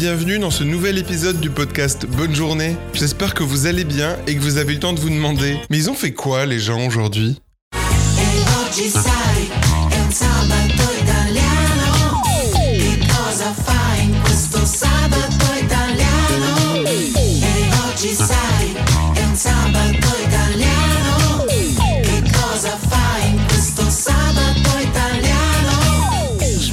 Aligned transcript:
Bienvenue 0.00 0.38
dans 0.38 0.52
ce 0.52 0.62
nouvel 0.62 0.96
épisode 0.96 1.40
du 1.40 1.50
podcast 1.50 2.06
Bonne 2.06 2.32
journée. 2.32 2.76
J'espère 2.92 3.34
que 3.34 3.42
vous 3.42 3.66
allez 3.66 3.82
bien 3.82 4.16
et 4.28 4.36
que 4.36 4.40
vous 4.40 4.56
avez 4.56 4.70
eu 4.70 4.74
le 4.76 4.80
temps 4.80 4.92
de 4.92 5.00
vous 5.00 5.10
demander 5.10 5.58
Mais 5.70 5.76
ils 5.76 5.90
ont 5.90 5.94
fait 5.94 6.12
quoi 6.12 6.46
les 6.46 6.60
gens 6.60 6.86
aujourd'hui? 6.86 7.40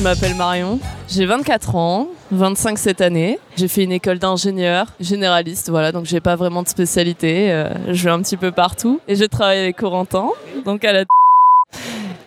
M'appelle 0.05 0.36
Marion, 0.36 0.80
j'ai 1.09 1.26
24 1.26 1.73
ans, 1.73 2.09
25 2.30 2.77
cette 2.77 3.02
année. 3.02 3.40
J'ai 3.55 3.68
fait 3.68 3.84
une 3.84 3.91
école 3.91 4.20
d'ingénieur 4.20 4.86
généraliste, 5.00 5.72
voilà, 5.72 5.91
donc 5.91 6.05
j'ai 6.05 6.20
pas 6.20 6.36
vraiment 6.36 6.62
de 6.62 6.68
spécialité. 6.68 7.52
euh, 7.52 7.70
je 7.91 8.04
vais 8.04 8.12
un 8.12 8.22
petit 8.22 8.38
peu 8.38 8.52
partout 8.52 9.02
et 9.08 9.16
je 9.16 9.23
travaille 9.26 9.58
avec 9.58 9.77
Corentin, 9.77 10.27
donc 10.63 10.86
à 10.86 10.94
la 10.94 11.05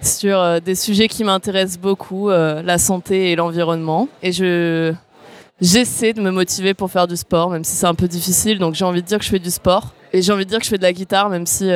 sur 0.02 0.40
euh, 0.40 0.58
des 0.58 0.74
sujets 0.74 1.06
qui 1.06 1.22
m'intéressent 1.22 1.78
beaucoup, 1.78 2.30
euh, 2.30 2.62
la 2.62 2.78
santé 2.78 3.30
et 3.30 3.36
l'environnement. 3.36 4.08
Et 4.24 4.32
je 4.32 4.92
j'essaie 5.60 6.12
de 6.14 6.20
me 6.20 6.32
motiver 6.32 6.74
pour 6.74 6.90
faire 6.90 7.06
du 7.06 7.16
sport, 7.16 7.48
même 7.48 7.62
si 7.62 7.76
c'est 7.76 7.86
un 7.86 7.94
peu 7.94 8.08
difficile. 8.08 8.58
Donc 8.58 8.74
j'ai 8.74 8.86
envie 8.86 9.02
de 9.02 9.06
dire 9.06 9.18
que 9.18 9.24
je 9.24 9.30
fais 9.30 9.38
du 9.38 9.52
sport. 9.52 9.94
Et 10.12 10.20
j'ai 10.20 10.32
envie 10.32 10.46
de 10.46 10.50
dire 10.50 10.58
que 10.58 10.64
je 10.64 10.70
fais 10.70 10.78
de 10.78 10.82
la 10.82 10.92
guitare, 10.92 11.28
même 11.28 11.46
si 11.46 11.70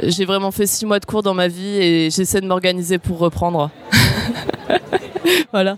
j'ai 0.00 0.24
vraiment 0.24 0.50
fait 0.50 0.66
six 0.66 0.86
mois 0.86 0.98
de 0.98 1.04
cours 1.04 1.22
dans 1.22 1.34
ma 1.34 1.48
vie 1.48 1.76
et 1.76 2.10
j'essaie 2.10 2.40
de 2.40 2.46
m'organiser 2.46 2.96
pour 2.96 3.18
reprendre. 3.18 3.70
voilà. 5.52 5.76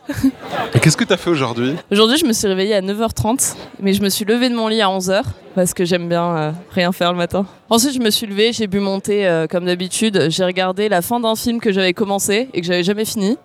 Et 0.74 0.80
qu'est-ce 0.80 0.96
que 0.96 1.04
t'as 1.04 1.16
fait 1.16 1.30
aujourd'hui? 1.30 1.74
Aujourd'hui, 1.90 2.16
je 2.18 2.24
me 2.24 2.32
suis 2.32 2.46
réveillée 2.46 2.74
à 2.74 2.80
9h30, 2.80 3.54
mais 3.80 3.92
je 3.92 4.02
me 4.02 4.08
suis 4.08 4.24
levée 4.24 4.48
de 4.48 4.54
mon 4.54 4.68
lit 4.68 4.82
à 4.82 4.88
11h 4.88 5.22
parce 5.54 5.74
que 5.74 5.84
j'aime 5.84 6.08
bien 6.08 6.36
euh, 6.36 6.52
rien 6.70 6.92
faire 6.92 7.12
le 7.12 7.18
matin. 7.18 7.46
Ensuite, 7.70 7.94
je 7.94 8.00
me 8.00 8.10
suis 8.10 8.26
levée, 8.26 8.52
j'ai 8.52 8.66
bu 8.66 8.80
mon 8.80 9.00
thé 9.00 9.26
euh, 9.26 9.46
comme 9.46 9.66
d'habitude. 9.66 10.26
J'ai 10.30 10.44
regardé 10.44 10.88
la 10.88 11.02
fin 11.02 11.20
d'un 11.20 11.36
film 11.36 11.60
que 11.60 11.72
j'avais 11.72 11.92
commencé 11.92 12.48
et 12.52 12.60
que 12.60 12.66
j'avais 12.66 12.82
jamais 12.82 13.04
fini. 13.04 13.36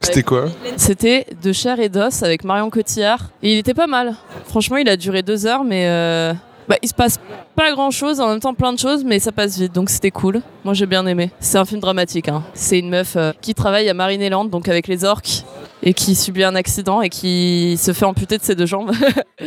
C'était 0.00 0.22
quoi? 0.22 0.46
C'était 0.76 1.26
De 1.42 1.52
chair 1.52 1.78
et 1.78 1.88
d'os 1.88 2.22
avec 2.22 2.44
Marion 2.44 2.70
Cotillard. 2.70 3.30
Et 3.42 3.52
il 3.52 3.58
était 3.58 3.74
pas 3.74 3.86
mal. 3.86 4.14
Franchement, 4.46 4.76
il 4.76 4.88
a 4.88 4.96
duré 4.96 5.22
deux 5.22 5.46
heures, 5.46 5.62
mais 5.64 5.86
euh, 5.86 6.32
bah, 6.68 6.76
il 6.82 6.88
se 6.88 6.94
passe 6.94 7.18
pas 7.56 7.72
grand 7.72 7.90
chose, 7.90 8.20
en 8.20 8.28
même 8.28 8.40
temps 8.40 8.54
plein 8.54 8.72
de 8.72 8.78
choses, 8.78 9.04
mais 9.04 9.18
ça 9.18 9.32
passe 9.32 9.58
vite, 9.58 9.74
donc 9.74 9.90
c'était 9.90 10.10
cool. 10.10 10.40
Moi, 10.64 10.74
j'ai 10.74 10.86
bien 10.86 11.06
aimé. 11.06 11.30
C'est 11.40 11.58
un 11.58 11.64
film 11.64 11.80
dramatique. 11.80 12.28
hein. 12.28 12.42
C'est 12.54 12.78
une 12.78 12.88
meuf 12.88 13.16
euh, 13.16 13.32
qui 13.40 13.54
travaille 13.54 13.88
à 13.88 13.94
Marineland, 13.94 14.44
donc 14.46 14.68
avec 14.68 14.86
les 14.88 15.04
orques, 15.04 15.42
et 15.82 15.94
qui 15.94 16.14
subit 16.14 16.44
un 16.44 16.54
accident 16.54 17.02
et 17.02 17.08
qui 17.08 17.76
se 17.78 17.92
fait 17.92 18.04
amputer 18.04 18.38
de 18.38 18.42
ses 18.42 18.54
deux 18.54 18.66
jambes. 18.66 18.92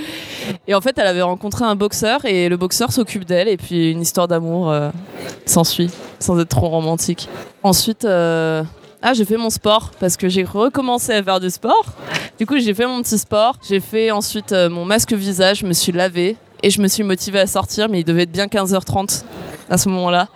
et 0.68 0.76
en 0.76 0.82
fait, 0.82 0.98
elle 0.98 1.08
avait 1.08 1.22
rencontré 1.22 1.66
un 1.66 1.76
boxeur, 1.76 2.26
et 2.26 2.50
le 2.50 2.58
boxeur 2.58 2.92
s'occupe 2.92 3.26
d'elle, 3.26 3.48
et 3.48 3.58
puis 3.58 3.92
une 3.92 4.02
histoire 4.02 4.28
d'amour 4.28 4.70
euh, 4.70 4.90
s'ensuit, 5.46 5.90
sans 6.20 6.40
être 6.40 6.50
trop 6.50 6.70
romantique. 6.70 7.30
Ensuite. 7.64 8.06
euh, 8.06 8.64
ah, 9.08 9.14
j'ai 9.14 9.26
fait 9.26 9.38
mon 9.38 9.52
sport 9.52 9.92
parce 10.00 10.18
que 10.18 10.28
j'ai 10.30 10.44
recommencé 10.44 11.12
à 11.12 11.22
faire 11.22 11.40
du 11.40 11.52
sport. 11.52 11.86
Du 12.40 12.48
coup, 12.48 12.58
j'ai 12.58 12.74
fait 12.74 12.88
mon 12.88 13.04
petit 13.04 13.20
sport. 13.20 13.54
J'ai 13.68 13.80
fait 13.80 14.10
ensuite 14.10 14.52
euh, 14.52 14.68
mon 14.68 14.84
masque 14.84 15.14
visage, 15.14 15.60
je 15.60 15.68
me 15.68 15.74
suis 15.74 15.92
lavé 15.92 16.38
et 16.64 16.70
je 16.70 16.82
me 16.82 16.88
suis 16.88 17.04
motivée 17.04 17.40
à 17.40 17.48
sortir, 17.48 17.90
mais 17.90 18.00
il 18.00 18.04
devait 18.04 18.24
être 18.24 18.32
bien 18.32 18.48
15h30 18.48 19.24
à 19.70 19.78
ce 19.78 19.90
moment-là 19.90 20.28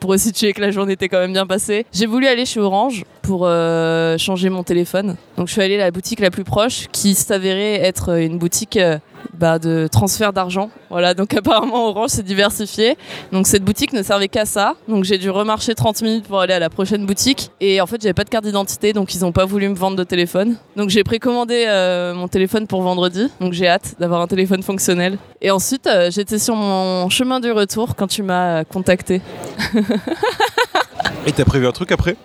pour 0.00 0.18
situer 0.18 0.52
que 0.52 0.60
la 0.60 0.70
journée 0.70 0.94
était 0.94 1.08
quand 1.08 1.18
même 1.18 1.32
bien 1.32 1.46
passée. 1.46 1.86
J'ai 1.92 2.06
voulu 2.06 2.26
aller 2.26 2.46
chez 2.46 2.60
Orange 2.60 3.04
pour 3.22 3.42
euh, 3.44 4.18
changer 4.18 4.48
mon 4.48 4.62
téléphone. 4.62 5.16
Donc 5.36 5.48
je 5.48 5.52
suis 5.52 5.62
allée 5.62 5.76
à 5.76 5.84
la 5.84 5.90
boutique 5.90 6.20
la 6.20 6.30
plus 6.30 6.44
proche 6.44 6.88
qui 6.92 7.14
s'avérait 7.14 7.80
être 7.80 8.18
une 8.18 8.38
boutique 8.38 8.76
euh, 8.76 8.98
bah, 9.34 9.58
de 9.58 9.88
transfert 9.90 10.32
d'argent. 10.32 10.70
Voilà, 10.90 11.14
donc 11.14 11.34
apparemment 11.34 11.88
Orange 11.88 12.10
s'est 12.10 12.22
diversifié. 12.22 12.96
Donc 13.32 13.46
cette 13.46 13.64
boutique 13.64 13.92
ne 13.92 14.02
servait 14.02 14.28
qu'à 14.28 14.44
ça. 14.44 14.74
Donc 14.88 15.04
j'ai 15.04 15.18
dû 15.18 15.30
remarcher 15.30 15.74
30 15.74 16.02
minutes 16.02 16.26
pour 16.26 16.40
aller 16.40 16.54
à 16.54 16.58
la 16.58 16.70
prochaine 16.70 17.06
boutique. 17.06 17.50
Et 17.60 17.80
en 17.80 17.86
fait, 17.86 18.00
j'avais 18.00 18.14
pas 18.14 18.24
de 18.24 18.30
carte 18.30 18.44
d'identité, 18.44 18.92
donc 18.92 19.14
ils 19.14 19.20
n'ont 19.20 19.32
pas 19.32 19.44
voulu 19.44 19.68
me 19.68 19.74
vendre 19.74 19.96
de 19.96 20.04
téléphone. 20.04 20.56
Donc 20.76 20.90
j'ai 20.90 21.04
précommandé 21.04 21.64
euh, 21.66 22.14
mon 22.14 22.28
téléphone 22.28 22.66
pour 22.66 22.82
vendredi. 22.82 23.28
Donc 23.40 23.52
j'ai 23.52 23.68
hâte 23.68 23.94
d'avoir 23.98 24.20
un 24.20 24.26
téléphone 24.26 24.62
fonctionnel. 24.62 25.18
Et 25.40 25.50
ensuite, 25.50 25.86
euh, 25.86 26.10
j'étais 26.10 26.38
sur 26.38 26.54
mon 26.54 27.08
chemin 27.08 27.40
du 27.40 27.50
retour 27.50 27.96
quand 27.96 28.06
tu 28.06 28.22
m'as 28.22 28.64
contacté. 28.64 29.20
Et 31.26 31.32
t'as 31.32 31.44
prévu 31.44 31.66
un 31.66 31.72
truc 31.72 31.92
après? 31.92 32.16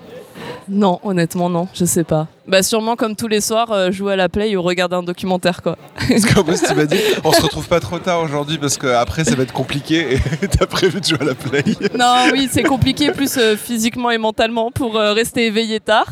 Non, 0.70 1.00
honnêtement, 1.04 1.50
non, 1.50 1.68
je 1.74 1.86
sais 1.86 2.04
pas. 2.04 2.28
Bah 2.48 2.64
sûrement 2.64 2.96
comme 2.96 3.16
tous 3.16 3.28
les 3.28 3.42
soirs, 3.42 3.72
euh, 3.74 3.92
jouer 3.92 4.14
à 4.14 4.16
la 4.16 4.30
play 4.30 4.56
ou 4.56 4.62
regarder 4.62 4.96
un 4.96 5.04
documentaire 5.04 5.62
quoi. 5.62 5.78
Parce 6.08 6.26
qu'en 6.26 6.46
plus 6.46 6.62
tu 6.62 6.74
m'as 6.74 6.86
dit 6.86 6.98
on 7.26 7.34
se 7.34 7.42
retrouve 7.42 7.68
pas 7.68 7.82
trop 7.82 8.00
tard 8.00 8.22
aujourd'hui 8.22 8.58
parce 8.58 8.78
qu'après 8.78 9.26
ça 9.26 9.36
va 9.36 9.44
être 9.44 9.52
compliqué 9.52 10.14
et 10.42 10.48
t'as 10.48 10.66
prévu 10.66 11.02
de 11.02 11.06
jouer 11.06 11.18
à 11.22 11.26
la 11.26 11.36
play. 11.36 11.64
Non, 11.98 12.30
oui, 12.32 12.48
c'est 12.50 12.64
compliqué 12.64 13.12
plus 13.12 13.38
euh, 13.38 13.58
physiquement 13.58 14.12
et 14.12 14.18
mentalement 14.18 14.72
pour 14.72 14.96
euh, 14.96 15.12
rester 15.12 15.48
éveillé 15.48 15.82
tard. 15.82 16.08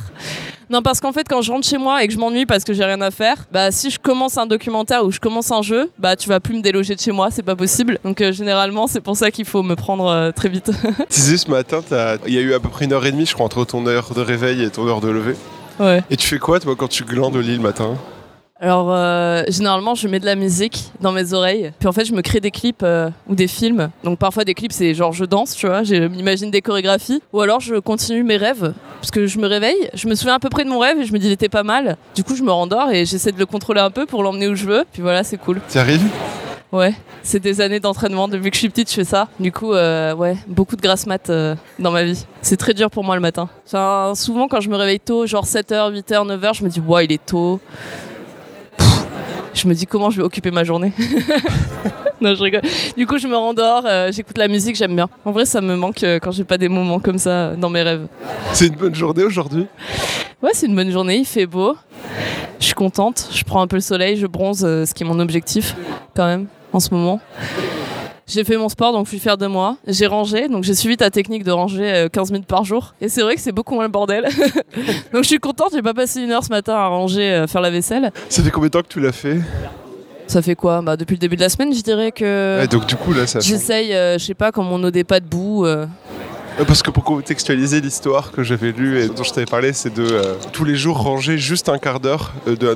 Non, 0.69 0.81
parce 0.81 0.99
qu'en 0.99 1.11
fait, 1.11 1.27
quand 1.29 1.41
je 1.41 1.51
rentre 1.51 1.67
chez 1.67 1.77
moi 1.77 2.03
et 2.03 2.07
que 2.07 2.13
je 2.13 2.17
m'ennuie 2.19 2.45
parce 2.45 2.63
que 2.63 2.73
j'ai 2.73 2.83
rien 2.83 3.01
à 3.01 3.11
faire, 3.11 3.45
bah 3.51 3.71
si 3.71 3.89
je 3.89 3.99
commence 3.99 4.37
un 4.37 4.45
documentaire 4.45 5.05
ou 5.05 5.11
je 5.11 5.19
commence 5.19 5.51
un 5.51 5.61
jeu, 5.61 5.91
bah 5.99 6.15
tu 6.15 6.27
vas 6.29 6.39
plus 6.39 6.55
me 6.55 6.61
déloger 6.61 6.95
de 6.95 6.99
chez 6.99 7.11
moi, 7.11 7.29
c'est 7.31 7.43
pas 7.43 7.55
possible. 7.55 7.99
Donc 8.03 8.21
euh, 8.21 8.31
généralement, 8.31 8.87
c'est 8.87 9.01
pour 9.01 9.15
ça 9.15 9.31
qu'il 9.31 9.45
faut 9.45 9.63
me 9.63 9.75
prendre 9.75 10.07
euh, 10.07 10.31
très 10.31 10.49
vite. 10.49 10.71
Tu 11.09 11.19
disais 11.21 11.37
ce 11.37 11.49
matin, 11.49 11.81
il 12.27 12.33
y 12.33 12.37
a 12.37 12.41
eu 12.41 12.53
à 12.53 12.59
peu 12.59 12.69
près 12.69 12.85
une 12.85 12.93
heure 12.93 13.05
et 13.05 13.11
demie 13.11 13.25
je 13.25 13.33
crois 13.33 13.45
entre 13.45 13.63
ton 13.65 13.85
heure 13.87 14.13
de 14.13 14.21
réveil 14.21 14.63
et 14.63 14.69
ton 14.69 14.87
heure 14.87 15.01
de 15.01 15.09
lever. 15.09 15.35
ouais. 15.79 16.03
Et 16.09 16.17
tu 16.17 16.27
fais 16.27 16.39
quoi 16.39 16.59
toi 16.59 16.75
quand 16.77 16.87
tu 16.87 17.03
glandes 17.03 17.35
au 17.35 17.41
lit 17.41 17.55
le 17.55 17.61
matin? 17.61 17.95
Alors 18.61 18.87
euh, 18.89 19.43
généralement, 19.49 19.95
je 19.95 20.07
mets 20.07 20.21
de 20.21 20.25
la 20.25 20.35
musique 20.35 20.85
dans 21.01 21.11
mes 21.11 21.33
oreilles. 21.33 21.73
Puis 21.77 21.89
en 21.89 21.91
fait, 21.91 22.05
je 22.05 22.13
me 22.13 22.21
crée 22.21 22.39
des 22.39 22.51
clips 22.51 22.83
euh, 22.83 23.09
ou 23.27 23.35
des 23.35 23.47
films. 23.47 23.89
Donc 24.05 24.17
parfois 24.17 24.45
des 24.45 24.53
clips, 24.53 24.71
c'est 24.71 24.93
genre 24.93 25.11
je 25.11 25.25
danse, 25.25 25.55
tu 25.55 25.67
vois, 25.67 25.83
je 25.83 26.07
m'imagine 26.07 26.51
des 26.51 26.61
chorégraphies. 26.61 27.21
Ou 27.33 27.41
alors 27.41 27.59
je 27.59 27.75
continue 27.75 28.23
mes 28.23 28.37
rêves. 28.37 28.73
Parce 29.01 29.11
que 29.11 29.27
je 29.27 29.39
me 29.39 29.47
réveille, 29.47 29.89
je 29.93 30.07
me 30.07 30.15
souviens 30.15 30.35
à 30.35 30.39
peu 30.39 30.49
près 30.49 30.63
de 30.63 30.69
mon 30.69 30.79
rêve 30.79 30.99
et 30.99 31.05
je 31.05 31.11
me 31.11 31.19
dis 31.19 31.27
il 31.27 31.33
était 31.33 31.49
pas 31.49 31.63
mal. 31.63 31.97
Du 32.15 32.23
coup, 32.23 32.35
je 32.35 32.43
me 32.43 32.51
rendors 32.51 32.91
et 32.91 33.05
j'essaie 33.05 33.33
de 33.33 33.39
le 33.39 33.45
contrôler 33.45 33.81
un 33.81 33.91
peu 33.91 34.05
pour 34.05 34.23
l'emmener 34.23 34.47
où 34.47 34.55
je 34.55 34.65
veux. 34.65 34.85
Puis 34.93 35.01
voilà, 35.01 35.25
c'est 35.25 35.37
cool. 35.37 35.59
T'y 35.67 35.77
arrives 35.77 36.07
Ouais, 36.71 36.93
c'est 37.23 37.39
des 37.39 37.61
années 37.61 37.79
d'entraînement. 37.79 38.27
Depuis 38.27 38.49
que 38.49 38.55
je 38.55 38.59
suis 38.59 38.69
petite, 38.69 38.89
je 38.89 38.95
fais 38.95 39.03
ça. 39.03 39.27
Du 39.39 39.51
coup, 39.51 39.73
euh, 39.73 40.13
ouais, 40.13 40.35
beaucoup 40.47 40.75
de 40.75 40.81
grasse 40.81 41.05
mat 41.07 41.29
euh, 41.29 41.55
dans 41.79 41.91
ma 41.91 42.03
vie. 42.03 42.25
C'est 42.41 42.57
très 42.57 42.73
dur 42.73 42.89
pour 42.89 43.03
moi 43.03 43.15
le 43.15 43.21
matin. 43.21 43.47
Enfin, 43.65 44.13
souvent, 44.15 44.47
quand 44.47 44.59
je 44.59 44.69
me 44.69 44.75
réveille 44.75 44.99
tôt, 44.99 45.25
genre 45.25 45.45
7h, 45.45 45.93
8h, 45.93 46.27
9h, 46.27 46.57
je 46.57 46.63
me 46.63 46.69
dis, 46.69 46.81
ouais, 46.81 47.05
il 47.05 47.11
est 47.11 47.25
tôt. 47.25 47.61
Je 49.55 49.67
me 49.67 49.73
dis 49.73 49.87
comment 49.87 50.09
je 50.09 50.17
vais 50.17 50.23
occuper 50.23 50.51
ma 50.51 50.65
journée. 50.65 50.91
non, 52.21 52.35
je 52.35 52.43
rigole. 52.43 52.61
Du 52.97 53.07
coup, 53.07 53.17
je 53.17 53.27
me 53.27 53.35
rendors, 53.35 53.83
euh, 53.85 54.11
j'écoute 54.11 54.37
la 54.37 54.49
musique, 54.49 54.75
j'aime 54.75 54.95
bien. 54.95 55.07
En 55.23 55.31
vrai, 55.31 55.45
ça 55.45 55.61
me 55.61 55.75
manque 55.77 56.03
euh, 56.03 56.19
quand 56.21 56.31
j'ai 56.31 56.43
pas 56.43 56.57
des 56.57 56.67
moments 56.67 56.99
comme 56.99 57.17
ça 57.17 57.29
euh, 57.29 57.55
dans 57.55 57.69
mes 57.69 57.81
rêves. 57.81 58.05
C'est 58.51 58.67
une 58.67 58.75
bonne 58.75 58.93
journée 58.93 59.23
aujourd'hui? 59.23 59.65
Ouais, 60.43 60.51
c'est 60.53 60.67
une 60.67 60.75
bonne 60.75 60.91
journée, 60.91 61.17
il 61.19 61.25
fait 61.25 61.45
beau. 61.45 61.77
Je 62.59 62.65
suis 62.65 62.73
contente, 62.73 63.29
je 63.31 63.43
prends 63.43 63.61
un 63.61 63.67
peu 63.67 63.77
le 63.77 63.81
soleil, 63.81 64.17
je 64.17 64.27
bronze, 64.27 64.63
euh, 64.65 64.85
ce 64.85 64.93
qui 64.93 65.03
est 65.03 65.05
mon 65.05 65.19
objectif 65.19 65.73
quand 66.15 66.25
même 66.25 66.47
en 66.73 66.81
ce 66.81 66.93
moment. 66.93 67.21
J'ai 68.27 68.43
fait 68.43 68.57
mon 68.57 68.69
sport, 68.69 68.91
donc 68.91 69.05
je 69.05 69.09
suis 69.09 69.19
fière 69.19 69.37
de 69.37 69.45
moi. 69.45 69.77
J'ai 69.87 70.07
rangé, 70.07 70.47
donc 70.47 70.63
j'ai 70.63 70.73
suivi 70.73 70.97
ta 70.97 71.11
technique 71.11 71.43
de 71.43 71.51
ranger 71.51 71.93
euh, 71.93 72.09
15 72.09 72.31
minutes 72.31 72.47
par 72.47 72.63
jour. 72.65 72.95
Et 72.99 73.07
c'est 73.07 73.21
vrai 73.21 73.35
que 73.35 73.41
c'est 73.41 73.51
beaucoup 73.51 73.75
moins 73.75 73.83
le 73.83 73.89
bordel. 73.91 74.23
donc 75.13 75.21
je 75.23 75.27
suis 75.27 75.37
contente, 75.37 75.69
j'ai 75.73 75.83
pas 75.83 75.93
passé 75.93 76.21
une 76.21 76.31
heure 76.31 76.43
ce 76.43 76.49
matin 76.49 76.73
à 76.73 76.87
ranger, 76.87 77.21
euh, 77.31 77.47
faire 77.47 77.61
la 77.61 77.69
vaisselle. 77.69 78.11
Ça 78.29 78.41
fait 78.41 78.49
combien 78.49 78.67
de 78.67 78.71
temps 78.71 78.81
que 78.81 78.87
tu 78.87 78.99
l'as 78.99 79.11
fait? 79.11 79.39
Ça 80.25 80.41
fait 80.41 80.55
quoi? 80.55 80.81
Bah 80.81 80.97
depuis 80.97 81.13
le 81.13 81.19
début 81.19 81.35
de 81.35 81.41
la 81.41 81.49
semaine, 81.49 81.71
je 81.71 81.81
dirais 81.83 82.11
que 82.11 82.61
Ouais, 82.61 82.67
Donc 82.67 82.87
du 82.87 82.95
coup 82.95 83.13
là 83.13 83.27
ça 83.27 83.39
j'essaye, 83.41 83.93
euh, 83.93 84.17
je 84.17 84.25
sais 84.25 84.33
pas, 84.33 84.51
comme 84.51 84.71
on 84.71 84.79
n'eau 84.79 84.89
des 84.89 85.03
pas 85.03 85.19
de 85.19 85.27
boue. 85.27 85.67
euh, 85.67 85.85
Euh, 85.85 85.85
Parce 86.67 86.81
que 86.81 86.89
pour 86.89 87.03
contextualiser 87.03 87.81
l'histoire 87.81 88.31
que 88.31 88.41
j'avais 88.41 88.71
lue 88.71 88.99
et 88.99 89.07
dont 89.09 89.23
je 89.23 89.31
t'avais 89.31 89.45
parlé, 89.45 89.73
c'est 89.73 89.93
de 89.93 90.03
euh, 90.03 90.35
tous 90.53 90.63
les 90.63 90.75
jours 90.75 90.97
ranger 90.97 91.37
juste 91.37 91.67
un 91.69 91.77
quart 91.77 91.99
d'heure 91.99 92.31
euh, 92.47 92.55
de- 92.55 92.75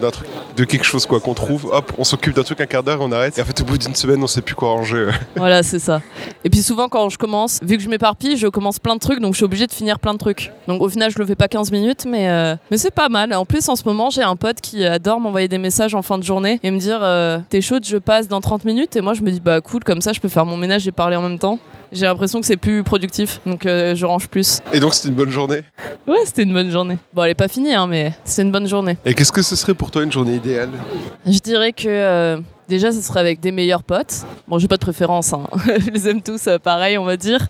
de 0.58 0.64
quelque 0.66 0.84
chose 0.86 1.06
quoi 1.06 1.20
qu'on 1.22 1.34
trouve. 1.34 1.70
Hop, 1.72 1.92
on 1.98 2.04
s'occupe 2.04 2.36
d'un 2.36 2.44
truc 2.44 2.60
un 2.62 2.66
quart 2.66 2.84
d'heure 2.84 3.02
et 3.02 3.04
on 3.06 3.12
arrête. 3.12 3.38
Et 3.38 3.42
en 3.42 3.46
fait, 3.46 3.62
au 3.62 3.64
bout 3.64 3.78
d'une 3.78 3.96
semaine, 3.96 4.22
on 4.22 4.28
sait 4.28 4.42
plus 4.42 4.54
quoi 4.56 4.70
ranger. 4.72 5.08
Voilà, 5.38 5.64
c'est 5.64 5.80
ça. 5.80 6.02
Et 6.44 6.50
puis 6.50 6.62
souvent, 6.62 6.90
quand 6.90 7.08
je 7.10 7.18
commence, 7.18 7.60
vu 7.64 7.78
que 7.78 7.84
je 7.84 7.90
m'éparpille, 7.90 8.36
je 8.38 8.48
commence 8.48 8.80
plein 8.80 8.96
de 8.96 9.00
trucs, 9.00 9.22
donc 9.22 9.34
je 9.34 9.38
suis 9.38 9.46
obligée 9.46 9.68
de 9.68 9.72
finir 9.72 10.00
plein 10.00 10.14
de 10.14 10.20
trucs. 10.20 10.52
Donc 10.68 10.82
au 10.82 10.90
final, 10.90 11.10
je 11.12 11.18
le 11.18 11.25
fais 11.25 11.36
pas 11.36 11.48
15 11.48 11.72
minutes, 11.72 12.06
mais, 12.06 12.30
euh, 12.30 12.56
mais 12.72 12.78
c'est 12.78 12.92
pas 12.94 13.08
mal. 13.10 13.34
En 13.34 13.46
plus, 13.46 13.68
en 13.70 13.75
ce 13.78 13.84
moment, 13.86 14.10
j'ai 14.10 14.24
un 14.24 14.36
pote 14.36 14.60
qui 14.62 14.84
adore 14.86 15.20
m'envoyer 15.22 15.48
des 15.48 15.58
messages 15.58 15.96
en 15.96 16.02
fin 16.02 16.18
de 16.18 16.24
journée 16.24 16.60
et 16.64 16.72
me 16.72 16.80
dire 16.80 17.00
euh, 17.02 17.40
T'es 17.50 17.62
chaude, 17.62 17.86
je 17.86 17.98
passe 17.98 18.28
dans 18.28 18.42
30 18.42 18.66
minutes. 18.66 18.96
Et 18.98 19.02
moi, 19.02 19.14
je 19.14 19.22
me 19.22 19.32
dis 19.32 19.40
Bah 19.40 19.62
cool, 19.62 19.84
comme 19.86 20.02
ça, 20.02 20.12
je 20.14 20.20
peux 20.20 20.30
faire 20.30 20.46
mon 20.46 20.58
ménage 20.58 20.86
et 20.88 20.92
parler 20.92 21.16
en 21.16 21.22
même 21.22 21.40
temps. 21.40 21.60
J'ai 21.91 22.06
l'impression 22.06 22.39
que 22.39 22.45
c'est 22.45 22.57
plus 22.57 22.83
productif, 22.83 23.41
donc 23.45 23.65
euh, 23.65 23.95
je 23.95 24.06
range 24.06 24.27
plus. 24.27 24.59
Et 24.74 24.80
donc, 24.80 24.94
c'était 24.94 25.09
une 25.09 25.15
bonne 25.15 25.31
journée? 25.31 25.62
Ouais, 26.07 26.19
c'était 26.25 26.44
une 26.44 26.53
bonne 26.53 26.69
journée. 26.69 26.97
Bon, 27.13 27.24
elle 27.24 27.31
est 27.31 27.36
pas 27.36 27.47
finie, 27.47 27.74
hein, 27.74 27.88
mais 27.88 28.13
c'est 28.24 28.44
une 28.44 28.51
bonne 28.51 28.68
journée. 28.68 28.97
Et 29.06 29.13
qu'est-ce 29.15 29.31
que 29.31 29.41
ce 29.41 29.56
serait 29.56 29.74
pour 29.74 29.89
toi 29.89 30.03
une 30.03 30.12
journée 30.12 30.36
idéale? 30.36 30.69
Je 31.25 31.39
dirais 31.39 31.74
que 31.74 31.88
euh, 31.88 32.38
déjà, 32.68 32.91
ce 32.91 33.01
serait 33.01 33.19
avec 33.19 33.39
des 33.39 33.51
meilleurs 33.51 33.83
potes. 33.83 34.24
Bon, 34.47 34.59
j'ai 34.59 34.68
pas 34.68 34.77
de 34.77 34.81
préférence, 34.81 35.33
hein. 35.33 35.44
je 35.65 35.89
les 35.89 36.07
aime 36.07 36.21
tous 36.21 36.47
euh, 36.47 36.59
pareil, 36.59 36.97
on 36.97 37.06
va 37.06 37.18
dire. 37.18 37.47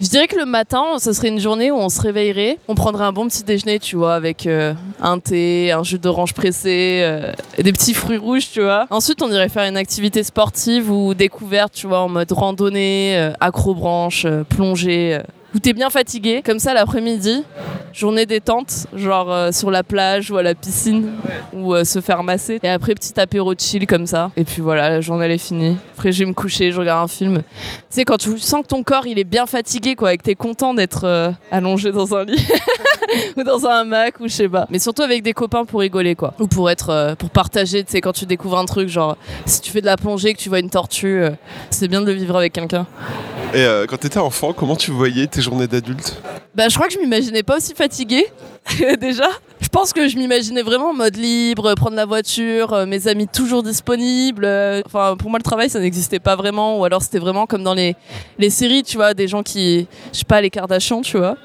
Je 0.00 0.08
dirais 0.08 0.28
que 0.28 0.36
le 0.36 0.46
matin, 0.46 0.98
ce 0.98 1.12
serait 1.12 1.28
une 1.28 1.40
journée 1.40 1.70
où 1.70 1.76
on 1.76 1.90
se 1.90 2.00
réveillerait, 2.00 2.56
on 2.68 2.74
prendrait 2.74 3.04
un 3.04 3.12
bon 3.12 3.28
petit 3.28 3.42
déjeuner, 3.42 3.78
tu 3.78 3.96
vois, 3.96 4.14
avec 4.14 4.46
euh, 4.46 4.72
un 4.98 5.18
thé, 5.18 5.72
un 5.72 5.82
jus 5.82 5.98
d'orange 5.98 6.32
pressé, 6.32 7.00
euh, 7.02 7.32
des 7.58 7.70
petits 7.70 7.92
fruits 7.92 8.16
rouges, 8.16 8.50
tu 8.50 8.62
vois. 8.62 8.86
Ensuite, 8.88 9.20
on 9.20 9.30
irait 9.30 9.50
faire 9.50 9.68
une 9.68 9.76
activité 9.76 10.22
sportive 10.22 10.90
ou 10.90 11.12
découverte, 11.12 11.74
tu 11.74 11.86
vois, 11.86 12.00
en 12.00 12.08
mode 12.08 12.32
randonnée, 12.32 13.18
euh, 13.18 13.32
accrobranche, 13.40 14.24
euh, 14.24 14.42
plongée. 14.42 15.20
Où 15.54 15.58
t'es 15.58 15.72
bien 15.72 15.90
fatigué, 15.90 16.42
comme 16.44 16.58
ça 16.58 16.74
l'après-midi, 16.74 17.44
journée 17.92 18.26
détente, 18.26 18.86
genre 18.94 19.32
euh, 19.32 19.52
sur 19.52 19.70
la 19.70 19.82
plage 19.82 20.30
ou 20.30 20.36
à 20.36 20.42
la 20.42 20.54
piscine, 20.54 21.12
ou 21.52 21.74
euh, 21.74 21.84
se 21.84 22.00
faire 22.00 22.22
masser. 22.22 22.60
Et 22.62 22.68
après, 22.68 22.94
petit 22.94 23.18
apéro 23.18 23.54
chill 23.56 23.86
comme 23.86 24.06
ça. 24.06 24.30
Et 24.36 24.44
puis 24.44 24.62
voilà, 24.62 24.90
la 24.90 25.00
journée 25.00 25.26
est 25.26 25.38
finie. 25.38 25.76
Après, 25.94 26.12
je 26.12 26.20
vais 26.20 26.26
me 26.26 26.34
coucher, 26.34 26.72
je 26.72 26.78
regarde 26.78 27.04
un 27.04 27.08
film. 27.08 27.38
Tu 27.38 27.42
sais, 27.90 28.04
quand 28.04 28.18
tu 28.18 28.38
sens 28.38 28.62
que 28.62 28.68
ton 28.68 28.82
corps 28.82 29.06
il 29.06 29.18
est 29.18 29.24
bien 29.24 29.46
fatigué, 29.46 29.96
quoi, 29.96 30.14
et 30.14 30.18
que 30.18 30.22
t'es 30.22 30.34
content 30.34 30.74
d'être 30.74 31.04
euh, 31.04 31.30
allongé 31.50 31.92
dans 31.92 32.14
un 32.14 32.24
lit. 32.24 32.46
ou 33.36 33.42
dans 33.42 33.66
un 33.66 33.80
hamac 33.80 34.20
ou 34.20 34.28
je 34.28 34.34
sais 34.34 34.48
pas. 34.48 34.66
Mais 34.70 34.78
surtout 34.78 35.02
avec 35.02 35.22
des 35.22 35.32
copains 35.32 35.64
pour 35.64 35.80
rigoler 35.80 36.14
quoi. 36.14 36.34
Ou 36.38 36.46
pour 36.46 36.70
être 36.70 36.90
euh, 36.90 37.14
pour 37.14 37.30
partager 37.30 37.84
tu 37.84 37.92
sais 37.92 38.00
quand 38.00 38.12
tu 38.12 38.26
découvres 38.26 38.58
un 38.58 38.64
truc 38.64 38.88
genre 38.88 39.16
si 39.46 39.60
tu 39.60 39.70
fais 39.70 39.80
de 39.80 39.86
la 39.86 39.96
plongée 39.96 40.34
que 40.34 40.38
tu 40.38 40.48
vois 40.48 40.60
une 40.60 40.70
tortue 40.70 41.22
euh, 41.22 41.30
c'est 41.70 41.88
bien 41.88 42.00
de 42.00 42.06
le 42.06 42.12
vivre 42.12 42.36
avec 42.36 42.52
quelqu'un. 42.52 42.86
Et 43.52 43.64
euh, 43.64 43.86
quand 43.86 43.96
t'étais 43.96 44.18
enfant, 44.18 44.52
comment 44.52 44.76
tu 44.76 44.92
voyais 44.92 45.26
tes 45.26 45.42
journées 45.42 45.66
d'adulte? 45.66 46.16
Bah, 46.54 46.68
je 46.68 46.74
crois 46.74 46.86
que 46.86 46.94
je 46.94 46.98
m'imaginais 46.98 47.42
pas 47.42 47.56
aussi 47.56 47.74
fatiguée, 47.74 48.26
déjà. 49.00 49.28
Je 49.60 49.68
pense 49.68 49.92
que 49.92 50.08
je 50.08 50.16
m'imaginais 50.16 50.62
vraiment 50.62 50.90
en 50.90 50.94
mode 50.94 51.16
libre, 51.16 51.74
prendre 51.74 51.94
la 51.94 52.06
voiture, 52.06 52.72
euh, 52.72 52.86
mes 52.86 53.06
amis 53.08 53.28
toujours 53.28 53.62
disponibles. 53.62 54.44
euh, 54.44 54.82
Enfin, 54.86 55.16
pour 55.18 55.30
moi, 55.30 55.38
le 55.38 55.42
travail, 55.44 55.68
ça 55.70 55.78
n'existait 55.80 56.18
pas 56.18 56.34
vraiment. 56.34 56.78
Ou 56.80 56.84
alors, 56.84 57.02
c'était 57.02 57.18
vraiment 57.18 57.46
comme 57.46 57.62
dans 57.62 57.74
les, 57.74 57.94
les 58.38 58.50
séries, 58.50 58.82
tu 58.82 58.96
vois, 58.96 59.12
des 59.14 59.28
gens 59.28 59.42
qui, 59.42 59.86
je 60.12 60.18
sais 60.18 60.24
pas, 60.24 60.40
les 60.40 60.50
Kardashians, 60.50 61.02
tu 61.02 61.18
vois. 61.18 61.36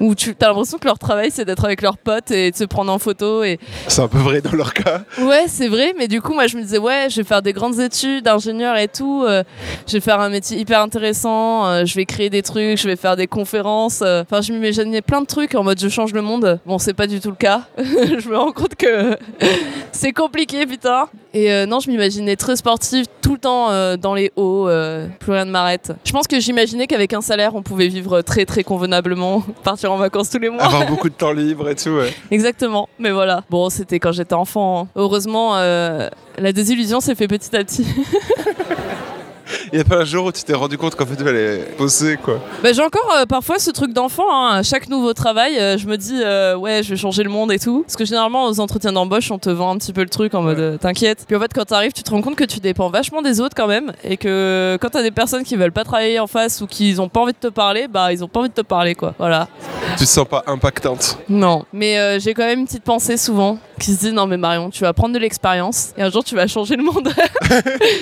Où 0.00 0.14
tu 0.14 0.34
as 0.40 0.46
l'impression 0.48 0.78
que 0.78 0.86
leur 0.86 0.98
travail, 0.98 1.30
c'est 1.30 1.44
d'être 1.44 1.64
avec 1.64 1.82
leurs 1.82 1.98
potes 1.98 2.30
et 2.30 2.50
de 2.50 2.56
se 2.56 2.64
prendre 2.64 2.92
en 2.92 2.98
photo. 2.98 3.42
Et... 3.42 3.58
C'est 3.88 4.02
un 4.02 4.08
peu 4.08 4.18
vrai 4.18 4.40
dans 4.40 4.52
leur 4.52 4.72
cas. 4.72 5.02
Ouais, 5.20 5.44
c'est 5.48 5.68
vrai, 5.68 5.92
mais 5.98 6.08
du 6.08 6.22
coup, 6.22 6.32
moi, 6.34 6.46
je 6.46 6.56
me 6.56 6.62
disais, 6.62 6.78
ouais, 6.78 7.08
je 7.10 7.16
vais 7.16 7.24
faire 7.24 7.42
des 7.42 7.52
grandes 7.52 7.78
études 7.80 8.24
d'ingénieur 8.24 8.76
et 8.76 8.88
tout. 8.88 9.24
euh, 9.26 9.42
je 9.86 9.92
vais 9.94 10.00
faire 10.00 10.20
un 10.20 10.28
métier 10.30 10.58
hyper 10.58 10.80
intéressant. 10.80 11.66
euh, 11.66 11.84
je 11.84 11.94
vais 11.96 12.04
créer 12.06 12.30
des 12.30 12.42
trucs, 12.42 12.78
je 12.78 12.88
vais 12.88 12.96
faire 12.96 13.16
des 13.16 13.26
conférences. 13.26 14.00
euh, 14.02 14.22
Enfin, 14.22 14.40
je 14.40 14.52
m'imaginais 14.52 15.02
plein 15.02 15.20
de 15.20 15.26
trucs 15.26 15.54
en 15.54 15.62
mode 15.64 15.78
je 15.80 15.88
change 15.88 16.12
le 16.12 16.22
monde. 16.22 16.55
Bon, 16.64 16.78
c'est 16.78 16.94
pas 16.94 17.06
du 17.06 17.20
tout 17.20 17.30
le 17.30 17.36
cas. 17.36 17.62
je 17.78 18.28
me 18.28 18.36
rends 18.36 18.52
compte 18.52 18.74
que 18.76 19.16
c'est 19.92 20.12
compliqué, 20.12 20.66
putain. 20.66 21.08
Et 21.34 21.52
euh, 21.52 21.66
non, 21.66 21.80
je 21.80 21.90
m'imaginais 21.90 22.36
très 22.36 22.56
sportive, 22.56 23.06
tout 23.20 23.32
le 23.32 23.38
temps 23.38 23.70
euh, 23.70 23.96
dans 23.96 24.14
les 24.14 24.32
hauts, 24.36 24.68
euh, 24.68 25.06
plus 25.20 25.32
rien 25.32 25.44
ne 25.44 25.50
m'arrête. 25.50 25.92
Je 26.04 26.12
pense 26.12 26.26
que 26.26 26.40
j'imaginais 26.40 26.86
qu'avec 26.86 27.12
un 27.12 27.20
salaire, 27.20 27.54
on 27.54 27.62
pouvait 27.62 27.88
vivre 27.88 28.22
très 28.22 28.46
très 28.46 28.64
convenablement, 28.64 29.42
partir 29.64 29.92
en 29.92 29.96
vacances 29.96 30.30
tous 30.30 30.38
les 30.38 30.48
mois. 30.48 30.62
Avoir 30.62 30.86
beaucoup 30.86 31.08
de 31.10 31.14
temps 31.14 31.32
libre 31.32 31.68
et 31.68 31.74
tout, 31.74 31.90
ouais. 31.90 32.14
Exactement, 32.30 32.88
mais 32.98 33.10
voilà. 33.10 33.44
Bon, 33.50 33.68
c'était 33.68 33.98
quand 33.98 34.12
j'étais 34.12 34.34
enfant. 34.34 34.80
hein. 34.80 34.88
Heureusement, 34.96 35.56
la 35.56 36.52
désillusion 36.52 37.00
s'est 37.00 37.14
fait 37.14 37.28
petit 37.28 37.54
à 37.54 37.64
petit. 37.64 37.86
Il 39.72 39.78
y 39.78 39.80
a 39.80 39.84
pas 39.84 39.98
un 39.98 40.04
jour 40.04 40.26
où 40.26 40.32
tu 40.32 40.42
t'es 40.42 40.54
rendu 40.54 40.76
compte 40.78 40.94
qu'en 40.94 41.06
fait, 41.06 41.16
tu 41.16 41.28
allais 41.28 41.60
bosser, 41.78 42.16
quoi. 42.22 42.40
Bah, 42.62 42.72
j'ai 42.72 42.82
encore 42.82 43.12
euh, 43.16 43.26
parfois 43.26 43.58
ce 43.58 43.70
truc 43.70 43.92
d'enfant. 43.92 44.24
hein. 44.30 44.62
Chaque 44.62 44.88
nouveau 44.88 45.12
travail, 45.12 45.58
euh, 45.58 45.78
je 45.78 45.86
me 45.86 45.96
dis, 45.96 46.20
euh, 46.22 46.56
ouais, 46.56 46.82
je 46.82 46.90
vais 46.90 46.96
changer 46.96 47.22
le 47.22 47.30
monde 47.30 47.52
et 47.52 47.58
tout. 47.58 47.82
Parce 47.82 47.96
que 47.96 48.04
généralement, 48.04 48.46
aux 48.46 48.60
entretiens 48.60 48.92
d'embauche, 48.92 49.30
on 49.30 49.38
te 49.38 49.50
vend 49.50 49.72
un 49.72 49.78
petit 49.78 49.92
peu 49.92 50.02
le 50.02 50.08
truc 50.08 50.34
en 50.34 50.42
mode, 50.42 50.78
t'inquiète. 50.80 51.24
Puis 51.26 51.36
en 51.36 51.40
fait, 51.40 51.52
quand 51.54 51.64
t'arrives, 51.64 51.92
tu 51.92 52.02
te 52.02 52.10
rends 52.10 52.22
compte 52.22 52.36
que 52.36 52.44
tu 52.44 52.60
dépends 52.60 52.90
vachement 52.90 53.22
des 53.22 53.40
autres 53.40 53.54
quand 53.56 53.66
même. 53.68 53.92
Et 54.04 54.16
que 54.16 54.78
quand 54.80 54.90
t'as 54.90 55.02
des 55.02 55.10
personnes 55.10 55.44
qui 55.44 55.56
veulent 55.56 55.72
pas 55.72 55.84
travailler 55.84 56.18
en 56.20 56.26
face 56.26 56.60
ou 56.60 56.66
qui 56.66 56.94
ont 56.98 57.08
pas 57.08 57.20
envie 57.20 57.32
de 57.32 57.38
te 57.38 57.52
parler, 57.52 57.88
bah, 57.88 58.12
ils 58.12 58.22
ont 58.24 58.28
pas 58.28 58.40
envie 58.40 58.48
de 58.48 58.54
te 58.54 58.62
parler, 58.62 58.94
quoi. 58.94 59.14
Voilà. 59.18 59.48
Tu 59.98 60.04
te 60.04 60.10
sens 60.10 60.26
pas 60.26 60.42
impactante. 60.46 61.18
Non, 61.28 61.64
mais 61.72 62.18
j'ai 62.20 62.34
quand 62.34 62.44
même 62.44 62.60
une 62.60 62.66
petite 62.66 62.84
pensée 62.84 63.16
souvent 63.16 63.58
qui 63.78 63.92
se 63.92 64.00
dit 64.00 64.12
non 64.12 64.26
mais 64.26 64.38
Marion, 64.38 64.70
tu 64.70 64.82
vas 64.84 64.92
prendre 64.94 65.12
de 65.14 65.18
l'expérience 65.18 65.90
et 65.98 66.02
un 66.02 66.10
jour 66.10 66.24
tu 66.24 66.34
vas 66.34 66.46
changer 66.46 66.76
le 66.76 66.82
monde. 66.82 67.10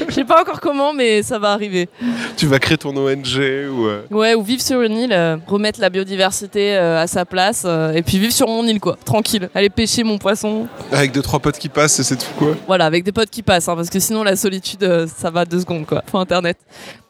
Je 0.08 0.14
sais 0.14 0.25
pas 0.25 0.40
encore 0.40 0.61
comment, 0.61 0.93
mais 0.93 1.23
ça 1.23 1.33
va 1.38 1.52
arriver. 1.52 1.88
Tu 2.36 2.46
vas 2.46 2.58
créer 2.58 2.76
ton 2.78 2.96
ONG 2.96 3.25
ou. 3.70 3.86
euh, 3.86 4.02
Ouais, 4.10 4.34
ou 4.34 4.42
vivre 4.42 4.62
sur 4.62 4.81
une 4.82 4.96
île, 4.96 5.12
euh, 5.12 5.36
remettre 5.46 5.81
la 5.81 5.90
biodiversité 5.90 6.76
euh, 6.76 7.00
à 7.02 7.06
sa 7.06 7.25
place 7.25 7.64
et 7.94 8.02
puis 8.02 8.19
vivre 8.19 8.32
sur 8.32 8.48
mon 8.48 8.64
île 8.66 8.81
quoi, 8.81 8.96
tranquille. 9.04 9.48
Aller 9.54 9.70
pêcher 9.70 10.04
mon 10.04 10.19
poisson. 10.19 10.66
avec 10.92 11.12
deux, 11.12 11.22
trois 11.22 11.40
potes 11.40 11.58
qui 11.58 11.69
passent 11.69 11.98
et 12.00 12.02
c'est 12.04 12.16
tout, 12.16 12.32
quoi. 12.38 12.54
Voilà, 12.66 12.86
avec 12.86 13.04
des 13.04 13.12
potes 13.12 13.31
qui 13.31 13.42
passent, 13.42 13.69
hein, 13.69 13.76
parce 13.76 13.90
que 13.90 13.98
sinon 14.00 14.22
la 14.22 14.36
solitude, 14.36 15.06
ça 15.16 15.31
va 15.31 15.44
deux 15.44 15.60
secondes 15.60 15.86
quoi. 15.86 16.02
Faut 16.10 16.19
internet. 16.19 16.56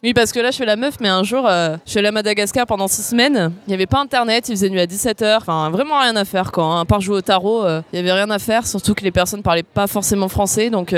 Oui, 0.02 0.12
parce 0.12 0.32
que 0.32 0.40
là 0.40 0.50
je 0.50 0.56
fais 0.58 0.66
la 0.66 0.76
meuf, 0.76 0.94
mais 1.00 1.08
un 1.08 1.22
jour 1.22 1.46
je 1.48 1.76
suis 1.90 1.98
allée 1.98 2.08
à 2.08 2.12
Madagascar 2.12 2.66
pendant 2.66 2.88
six 2.88 3.02
semaines. 3.02 3.52
Il 3.66 3.70
n'y 3.70 3.74
avait 3.74 3.86
pas 3.86 3.98
internet, 4.00 4.48
il 4.48 4.52
faisait 4.56 4.68
nuit 4.68 4.80
à 4.80 4.86
17h. 4.86 5.38
Enfin, 5.38 5.70
vraiment 5.70 5.98
rien 6.00 6.14
à 6.16 6.24
faire 6.24 6.52
quoi. 6.52 6.64
hein. 6.64 6.80
À 6.82 6.84
part 6.84 7.00
jouer 7.00 7.16
au 7.16 7.22
tarot, 7.22 7.64
il 7.92 7.96
y 7.96 7.98
avait 7.98 8.12
rien 8.12 8.30
à 8.30 8.38
faire, 8.38 8.66
surtout 8.66 8.94
que 8.94 9.02
les 9.02 9.10
personnes 9.10 9.42
parlaient 9.42 9.62
pas 9.62 9.86
forcément 9.86 10.28
français. 10.28 10.68
Donc, 10.70 10.94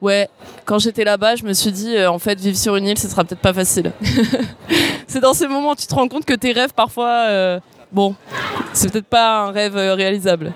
ouais, 0.00 0.28
quand 0.64 0.78
j'étais 0.78 1.04
là-bas, 1.04 1.36
je 1.36 1.44
me 1.44 1.52
suis 1.52 1.72
dit, 1.72 1.96
euh, 1.96 2.10
en 2.10 2.18
fait, 2.18 2.38
vivre 2.38 2.56
sur 2.56 2.76
une 2.76 2.86
île, 2.86 2.98
ce 2.98 3.08
sera 3.08 3.24
peut-être 3.24 3.40
pas 3.40 3.52
facile. 3.52 3.92
C'est 5.08 5.20
dans 5.20 5.32
ces 5.32 5.48
moments 5.48 5.72
où 5.72 5.74
tu 5.74 5.86
te 5.86 5.94
rends 5.94 6.06
compte 6.06 6.26
que 6.26 6.34
tes 6.34 6.52
rêves, 6.52 6.74
parfois, 6.74 7.24
euh, 7.28 7.60
bon, 7.90 8.14
c'est 8.74 8.92
peut-être 8.92 9.06
pas 9.06 9.40
un 9.40 9.52
rêve 9.52 9.74
euh, 9.74 9.94
réalisable. 9.94 10.52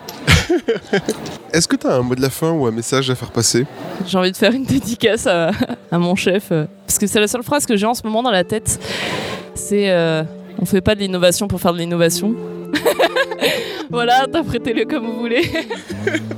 Est-ce 1.52 1.66
que 1.66 1.76
t'as 1.76 1.96
un 1.96 2.02
mot 2.02 2.14
de 2.14 2.20
la 2.20 2.28
fin 2.28 2.50
ou 2.50 2.66
un 2.66 2.70
message 2.70 3.08
à 3.10 3.14
faire 3.14 3.30
passer? 3.30 3.66
J'ai 4.06 4.18
envie 4.18 4.30
de 4.30 4.36
faire 4.36 4.52
une 4.52 4.64
dédicace 4.64 5.26
à, 5.26 5.52
à 5.90 5.98
mon 5.98 6.14
chef, 6.16 6.48
euh, 6.52 6.66
parce 6.86 6.98
que 6.98 7.06
c'est 7.06 7.18
la 7.18 7.28
seule 7.28 7.42
phrase 7.42 7.64
que 7.64 7.76
j'ai 7.76 7.86
en 7.86 7.94
ce 7.94 8.02
moment 8.04 8.22
dans 8.22 8.30
la 8.30 8.44
tête. 8.44 8.78
C'est 9.54 9.90
on 10.58 10.66
fait 10.66 10.82
pas 10.82 10.94
de 10.94 11.00
l'innovation 11.00 11.48
pour 11.48 11.60
faire 11.60 11.72
de 11.72 11.78
l'innovation. 11.78 12.34
voilà, 13.90 14.24
interprétez-le 14.24 14.84
comme 14.84 15.06
vous 15.06 15.18
voulez. 15.18 15.50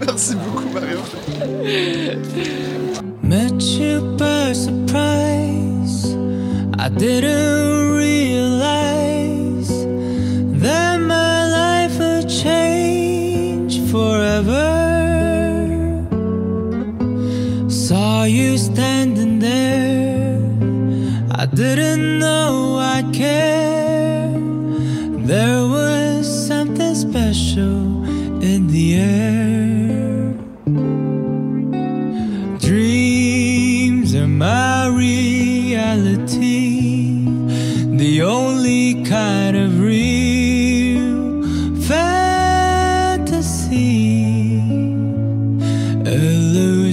Merci 0.07 0.37
beaucoup, 0.37 0.69
Marion. 0.73 1.01
Met 3.25 3.63
you 3.63 4.17
by 4.19 4.53
surprise. 4.53 6.15
I 6.79 6.91
didn't 6.91 7.64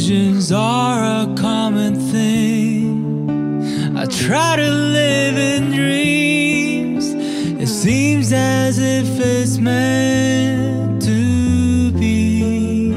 Illusions 0.02 0.52
are 0.52 1.04
a 1.04 1.36
common 1.36 1.94
thing. 2.12 3.96
I 3.96 4.08
try 4.08 4.56
to 4.56 4.68
live 4.68 5.38
in 5.38 5.72
dreams, 5.72 7.14
it 7.62 7.68
seems 7.68 8.34
as 8.34 8.80
if 8.80 9.06
it's 9.20 9.60
meant 9.60 11.04
to 11.04 11.92
be. 11.92 12.94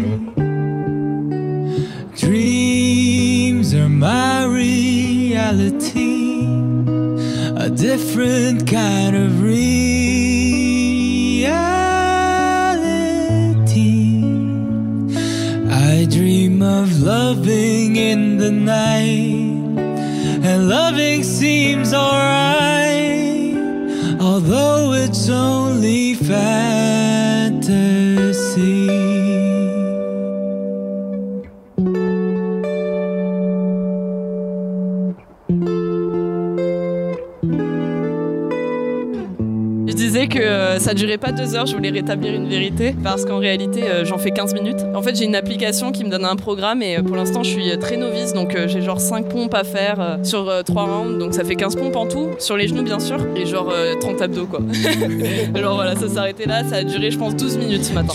Dreams 2.17 3.75
are 3.75 3.91
my 3.91 4.47
reality, 4.47 6.47
a 7.55 7.69
different 7.69 8.67
kind 8.67 9.15
of 9.15 9.43
the 18.45 18.51
night, 18.51 19.79
and 20.45 20.69
loving 20.69 21.23
seems 21.25 21.95
alright, 21.95 23.57
although 24.21 24.93
it's 24.93 25.31
only 25.31 26.13
fantasy. 26.13 26.75
Disais 40.15 40.29
que 40.29 40.39
euh, 40.39 40.79
ça 40.79 40.95
durait 40.95 41.19
pas 41.19 41.33
deux 41.33 41.57
heures, 41.57 41.67
je 41.67 41.75
voulais 41.75 41.91
rétablir 41.91 42.35
une 42.35 42.49
vérité 42.49 42.95
parce 43.03 43.25
qu'en 43.25 43.39
réalité 43.39 43.83
euh, 43.83 44.05
j'en 44.05 44.17
fais 44.19 44.31
15 44.31 44.55
minutes. 44.55 44.85
En 44.95 45.03
fait 45.03 45.17
j'ai 45.17 45.25
une 45.25 45.35
application 45.35 45.91
qui 45.91 46.05
me 46.05 46.09
donne 46.09 46.25
un 46.25 46.37
programme 46.37 46.83
et 46.83 46.99
euh, 46.99 47.03
pour 47.03 47.17
l'instant 47.17 47.43
je 47.43 47.51
suis 47.51 47.77
très 47.79 47.97
novice 47.97 48.33
donc 48.33 48.57
j'ai 48.67 48.81
genre 48.81 49.01
5 49.01 49.29
pompes 49.29 49.55
à 49.55 49.65
faire 49.65 50.19
sur 50.23 50.63
3 50.65 50.83
rounds 50.85 51.19
donc 51.19 51.35
ça 51.35 51.43
fait 51.43 51.57
15 51.57 51.75
pompes 51.75 51.97
en 51.97 52.07
tout, 52.07 52.31
sur 52.39 52.57
les 52.57 52.69
genoux 52.69 52.85
bien 52.85 53.01
sûr 53.01 53.19
et 53.35 53.45
genre 53.45 53.73
euh, 53.75 53.95
30 54.01 54.23
abdos 54.23 54.47
quoi. 54.47 54.61
genre 55.61 55.75
voilà 55.75 55.97
ça 55.97 56.09
s'est 56.09 56.19
arrêté 56.19 56.47
là, 56.47 56.63
ça 56.63 56.77
a 56.77 56.85
duré 56.85 57.11
je 57.11 57.19
pense 57.19 57.35
12 57.35 57.59
minutes 57.59 57.85
ce 57.85 57.93
matin. 57.93 58.13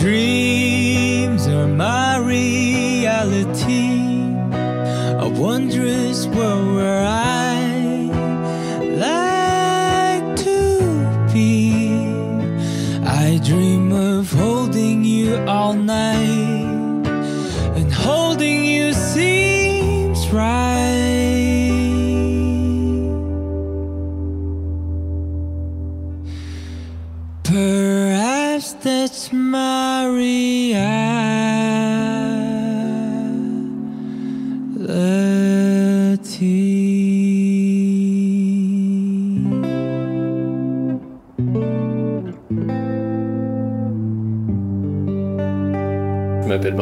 I 13.29 13.38
dream 13.38 13.91
of 13.91 14.31
holding 14.31 15.03
you 15.03 15.38
all 15.45 15.74
night, 15.74 16.38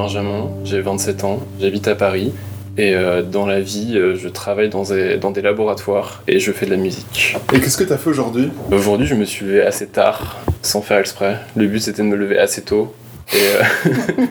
Benjamin, 0.08 0.50
j'ai 0.64 0.80
27 0.80 1.26
ans, 1.26 1.42
j'habite 1.60 1.86
à 1.90 1.94
Paris 1.94 2.32
et 2.78 2.96
euh, 2.96 3.22
dans 3.24 3.46
la 3.46 3.60
vie, 3.60 3.98
euh, 3.98 4.16
je 4.16 4.30
travaille 4.30 4.70
dans 4.70 4.84
des, 4.84 5.18
dans 5.18 5.32
des 5.32 5.42
laboratoires 5.42 6.24
et 6.30 6.40
je 6.40 6.54
fais 6.54 6.66
de 6.66 6.72
la 6.72 6.78
musique. 6.78 7.36
Et 7.52 7.60
qu'est-ce 7.60 7.76
que 7.76 7.84
t'as 7.84 7.98
fait 7.98 8.10
aujourd'hui? 8.10 8.50
Aujourd'hui, 8.72 9.06
je 9.06 9.16
me 9.16 9.26
suis 9.26 9.46
levé 9.46 9.64
assez 9.64 9.86
tard, 9.86 10.38
sans 10.62 10.82
faire 10.82 11.00
exprès. 11.00 11.42
Le 11.58 11.68
but, 11.68 11.82
c'était 11.82 12.04
de 12.04 12.08
me 12.08 12.16
lever 12.16 12.40
assez 12.40 12.62
tôt. 12.62 12.96
Et, 13.34 13.36
euh, 13.36 14.24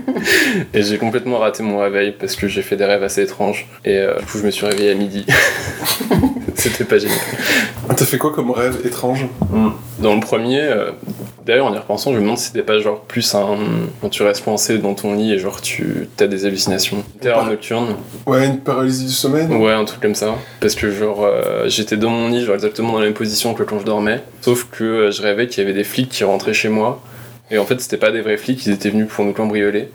et 0.72 0.82
j'ai 0.82 0.96
complètement 0.96 1.40
raté 1.40 1.62
mon 1.62 1.78
réveil 1.78 2.14
parce 2.18 2.36
que 2.36 2.48
j'ai 2.48 2.62
fait 2.62 2.76
des 2.76 2.86
rêves 2.86 3.02
assez 3.02 3.20
étranges. 3.20 3.66
Et 3.84 4.00
du 4.18 4.24
coup, 4.24 4.38
je 4.38 4.46
me 4.46 4.50
suis 4.50 4.64
réveillé 4.64 4.92
à 4.92 4.94
midi. 4.94 5.26
c'était 6.54 6.84
pas 6.84 6.96
génial. 6.96 7.18
T'as 7.94 8.06
fait 8.06 8.16
quoi 8.16 8.32
comme 8.32 8.50
rêve 8.50 8.80
étrange? 8.86 9.26
Dans 9.98 10.14
le 10.14 10.20
premier, 10.20 10.70
d'ailleurs 11.46 11.66
en 11.66 11.74
y 11.74 11.78
repensant, 11.78 12.12
je 12.12 12.16
me 12.16 12.22
demande 12.22 12.38
si 12.38 12.46
c'était 12.46 12.62
pas 12.62 12.78
genre 12.80 13.00
plus 13.02 13.34
un. 13.34 13.56
quand 14.00 14.08
tu 14.08 14.22
restes 14.22 14.44
coincé 14.44 14.78
dans 14.78 14.94
ton 14.94 15.14
lit 15.14 15.32
et 15.32 15.38
genre 15.38 15.60
tu 15.60 16.08
as 16.18 16.26
des 16.26 16.44
hallucinations. 16.44 17.04
Terreur 17.20 17.46
nocturne. 17.46 17.94
Ouais, 18.26 18.46
une 18.46 18.58
paralysie 18.58 19.06
du 19.06 19.12
sommeil 19.12 19.46
Ouais, 19.46 19.72
un 19.72 19.84
truc 19.84 20.00
comme 20.00 20.16
ça. 20.16 20.34
Parce 20.60 20.74
que 20.74 20.90
genre 20.90 21.24
euh, 21.24 21.68
j'étais 21.68 21.96
dans 21.96 22.10
mon 22.10 22.28
lit, 22.28 22.44
genre 22.44 22.56
exactement 22.56 22.92
dans 22.92 22.98
la 22.98 23.06
même 23.06 23.14
position 23.14 23.54
que 23.54 23.62
quand 23.62 23.78
je 23.78 23.84
dormais. 23.84 24.22
Sauf 24.40 24.66
que 24.70 24.84
euh, 24.84 25.10
je 25.12 25.22
rêvais 25.22 25.46
qu'il 25.46 25.62
y 25.62 25.66
avait 25.66 25.74
des 25.74 25.84
flics 25.84 26.08
qui 26.08 26.24
rentraient 26.24 26.54
chez 26.54 26.68
moi. 26.68 27.00
Et 27.50 27.58
en 27.58 27.64
fait, 27.64 27.80
c'était 27.80 27.96
pas 27.96 28.10
des 28.10 28.22
vrais 28.22 28.36
flics, 28.36 28.66
ils 28.66 28.72
étaient 28.72 28.90
venus 28.90 29.06
pour 29.08 29.24
nous 29.24 29.32
cambrioler. 29.32 29.88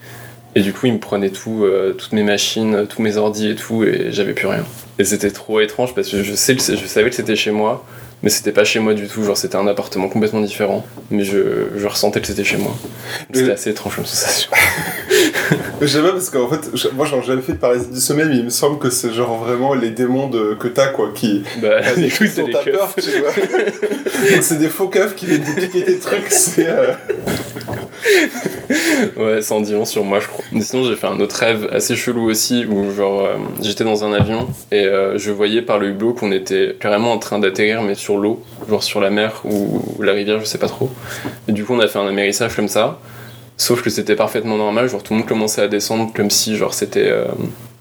Et 0.55 0.61
du 0.61 0.71
coup, 0.71 0.85
ils 0.85 0.93
me 0.93 0.99
prenaient 0.99 1.29
tout, 1.29 1.63
euh, 1.63 1.93
toutes 1.93 2.13
mes 2.13 2.23
machines, 2.23 2.85
tous 2.87 3.01
mes 3.01 3.17
ordis 3.17 3.49
et 3.49 3.55
tout, 3.55 3.83
et 3.83 4.07
j'avais 4.11 4.33
plus 4.33 4.47
rien. 4.47 4.63
Et 4.99 5.03
c'était 5.03 5.31
trop 5.31 5.59
étrange 5.59 5.93
parce 5.95 6.09
que 6.09 6.23
je, 6.23 6.33
sais, 6.33 6.55
je 6.55 6.85
savais 6.85 7.09
que 7.09 7.15
c'était 7.15 7.35
chez 7.35 7.51
moi, 7.51 7.85
mais 8.23 8.29
c'était 8.29 8.51
pas 8.51 8.63
chez 8.63 8.79
moi 8.79 8.93
du 8.93 9.07
tout. 9.07 9.23
Genre, 9.23 9.37
c'était 9.37 9.55
un 9.55 9.67
appartement 9.67 10.07
complètement 10.09 10.41
différent. 10.41 10.85
Mais 11.09 11.23
je, 11.23 11.67
je 11.75 11.87
ressentais 11.87 12.21
que 12.21 12.27
c'était 12.27 12.43
chez 12.43 12.57
moi. 12.57 12.75
C'était 13.33 13.47
Mais- 13.47 13.53
assez 13.53 13.69
étrange 13.71 13.95
comme 13.95 14.05
sensation. 14.05 14.51
Je 15.81 15.87
sais 15.87 16.01
pas 16.01 16.11
parce 16.11 16.29
qu'en 16.29 16.47
fait, 16.47 16.69
je- 16.75 16.89
moi 16.89 17.05
j'en 17.07 17.19
ai 17.21 17.23
jamais 17.23 17.41
fait 17.41 17.53
de 17.53 17.57
paralysie 17.57 17.87
du 17.89 17.99
sommeil, 17.99 18.27
mais 18.29 18.37
il 18.37 18.43
me 18.45 18.49
semble 18.51 18.77
que 18.77 18.91
c'est 18.91 19.11
genre 19.11 19.43
vraiment 19.43 19.73
les 19.73 19.89
démons 19.89 20.27
de, 20.29 20.53
que 20.53 20.67
t'as 20.67 20.87
quoi, 20.89 21.09
qui. 21.13 21.43
bah, 21.61 21.81
coup, 21.95 22.01
c'est 22.33 22.49
ta 22.51 22.59
peur, 22.59 22.93
tu 22.95 23.09
vois. 23.19 23.31
Donc 24.31 24.43
c'est 24.43 24.59
des 24.59 24.69
faux 24.69 24.87
keufs 24.89 25.15
qui 25.15 25.25
viennent 25.25 25.41
dupliquer 25.43 25.83
tes 25.83 25.97
trucs, 25.97 26.29
c'est. 26.31 26.67
euh, 26.67 26.93
Ouais, 29.17 29.41
ça 29.41 29.55
en 29.55 29.61
dit 29.61 29.73
long 29.73 29.85
sur 29.85 30.03
moi, 30.03 30.19
je 30.19 30.27
crois. 30.27 30.43
Sinon, 30.61 30.83
j'ai 30.85 30.95
fait 30.95 31.07
un 31.07 31.19
autre 31.19 31.35
rêve 31.35 31.67
assez 31.71 31.95
chelou 31.95 32.29
aussi, 32.29 32.65
où 32.65 32.93
genre, 32.93 33.25
euh, 33.25 33.35
j'étais 33.61 33.83
dans 33.83 34.03
un 34.03 34.13
avion 34.13 34.47
et 34.71 34.85
euh, 34.85 35.17
je 35.17 35.31
voyais 35.31 35.61
par 35.61 35.79
le 35.79 35.89
hublot 35.89 36.13
qu'on 36.13 36.31
était 36.31 36.75
carrément 36.79 37.11
en 37.11 37.17
train 37.17 37.39
d'atterrir, 37.39 37.81
mais 37.81 37.95
sur 37.95 38.17
l'eau, 38.17 38.43
genre 38.69 38.83
sur 38.83 39.01
la 39.01 39.09
mer 39.09 39.41
ou, 39.43 39.83
ou 39.97 40.01
la 40.01 40.13
rivière, 40.13 40.39
je 40.39 40.45
sais 40.45 40.57
pas 40.57 40.67
trop. 40.67 40.89
Et 41.47 41.51
du 41.51 41.65
coup, 41.65 41.73
on 41.73 41.79
a 41.79 41.87
fait 41.87 41.99
un 41.99 42.07
amérissage 42.07 42.55
comme 42.55 42.67
ça. 42.67 42.99
Sauf 43.57 43.83
que 43.83 43.91
c'était 43.91 44.15
parfaitement 44.15 44.57
normal, 44.57 44.89
genre 44.89 45.03
tout 45.03 45.13
le 45.13 45.19
monde 45.19 45.27
commençait 45.27 45.61
à 45.61 45.67
descendre 45.67 46.11
comme 46.15 46.31
si 46.31 46.55
genre 46.55 46.73
c'était 46.73 47.07
euh, 47.07 47.25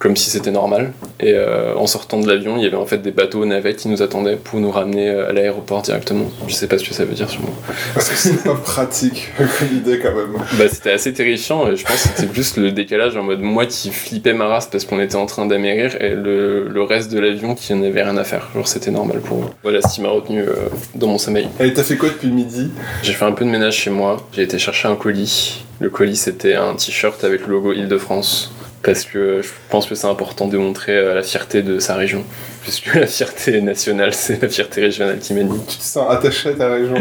comme 0.01 0.17
si 0.17 0.31
c'était 0.31 0.51
normal. 0.51 0.93
Et 1.21 1.35
euh, 1.35 1.75
en 1.77 1.87
sortant 1.87 2.19
de 2.19 2.27
l'avion, 2.27 2.57
il 2.57 2.65
y 2.65 2.67
avait 2.67 2.77
en 2.77 2.87
fait 2.87 2.99
des 2.99 3.11
bateaux 3.11 3.45
navettes 3.45 3.77
qui 3.77 3.89
nous 3.89 4.01
attendaient 4.01 4.37
pour 4.37 4.59
nous 4.59 4.71
ramener 4.71 5.11
euh, 5.11 5.29
à 5.29 5.33
l'aéroport 5.33 5.83
directement. 5.83 6.25
Je 6.49 6.55
sais 6.55 6.67
pas 6.67 6.79
ce 6.79 6.89
que 6.89 6.95
ça 6.95 7.05
veut 7.05 7.13
dire 7.13 7.29
sur 7.29 7.43
moi. 7.43 7.53
Parce 7.93 8.09
que 8.09 8.17
c'est 8.17 8.43
pas 8.43 8.55
pratique 8.55 9.29
comme 9.37 9.77
idée 9.77 9.99
quand 9.99 10.15
même. 10.15 10.43
Bah, 10.59 10.65
c'était 10.73 10.93
assez 10.93 11.13
terrifiant 11.13 11.71
et 11.71 11.77
je 11.77 11.85
pense 11.85 12.03
que 12.03 12.09
c'était 12.17 12.35
juste 12.35 12.57
le 12.57 12.73
décalage 12.73 13.15
en 13.19 13.23
mode 13.23 13.43
moi 13.43 13.67
qui 13.67 13.91
flippais 13.91 14.33
ma 14.33 14.47
race 14.47 14.69
parce 14.69 14.87
qu'on 14.87 15.01
était 15.01 15.17
en 15.17 15.27
train 15.27 15.45
d'amérir 15.45 16.01
et 16.01 16.15
le, 16.15 16.67
le 16.67 16.83
reste 16.83 17.13
de 17.13 17.21
l'avion 17.21 17.55
qui 17.55 17.75
en 17.75 17.83
avait 17.83 18.03
rien 18.03 18.17
à 18.17 18.25
faire. 18.25 18.49
Genre 18.55 18.67
c'était 18.67 18.91
normal 18.91 19.21
pour 19.21 19.43
eux. 19.43 19.51
Voilà 19.63 19.83
ce 19.83 19.95
qui 19.95 20.01
m'a 20.01 20.09
retenu 20.09 20.41
euh, 20.41 20.55
dans 20.95 21.09
mon 21.09 21.19
sommeil. 21.19 21.49
Et 21.61 21.75
t'as 21.75 21.83
fait 21.83 21.99
quoi 21.99 22.09
depuis 22.09 22.29
midi? 22.29 22.71
J'ai 23.03 23.13
fait 23.13 23.27
un 23.27 23.33
peu 23.33 23.45
de 23.45 23.51
ménage 23.51 23.77
chez 23.77 23.91
moi. 23.91 24.27
J'ai 24.33 24.43
été 24.45 24.59
chercher 24.59 24.89
un 24.89 24.97
colis. 24.97 25.63
Le 25.79 25.91
colis 25.91 26.17
c'était 26.17 26.55
un 26.55 26.75
t-shirt 26.75 27.23
avec 27.23 27.47
le 27.47 27.53
logo 27.53 27.75
Île-de-France. 27.75 28.51
Parce 28.83 29.05
que 29.05 29.43
je 29.43 29.49
pense 29.69 29.87
que 29.87 29.95
c'est 29.95 30.07
important 30.07 30.49
de 30.49 30.57
montrer 30.57 30.97
euh, 30.97 31.15
la 31.15 31.23
fierté 31.23 31.63
de 31.63 31.79
sa 31.79 31.97
région. 31.97 32.25
Puisque 32.63 32.95
la 32.95 33.07
fierté 33.07 33.61
nationale, 33.63 34.13
c'est 34.13 34.43
la 34.43 34.49
fierté 34.49 34.83
régionale 34.83 35.19
qui 35.19 35.33
m'anime. 35.35 35.61
Tu 35.67 35.79
te 35.79 35.83
sens 35.83 36.05
attaché 36.11 36.51
à 36.51 36.53
ta 36.53 36.69
région 36.73 36.95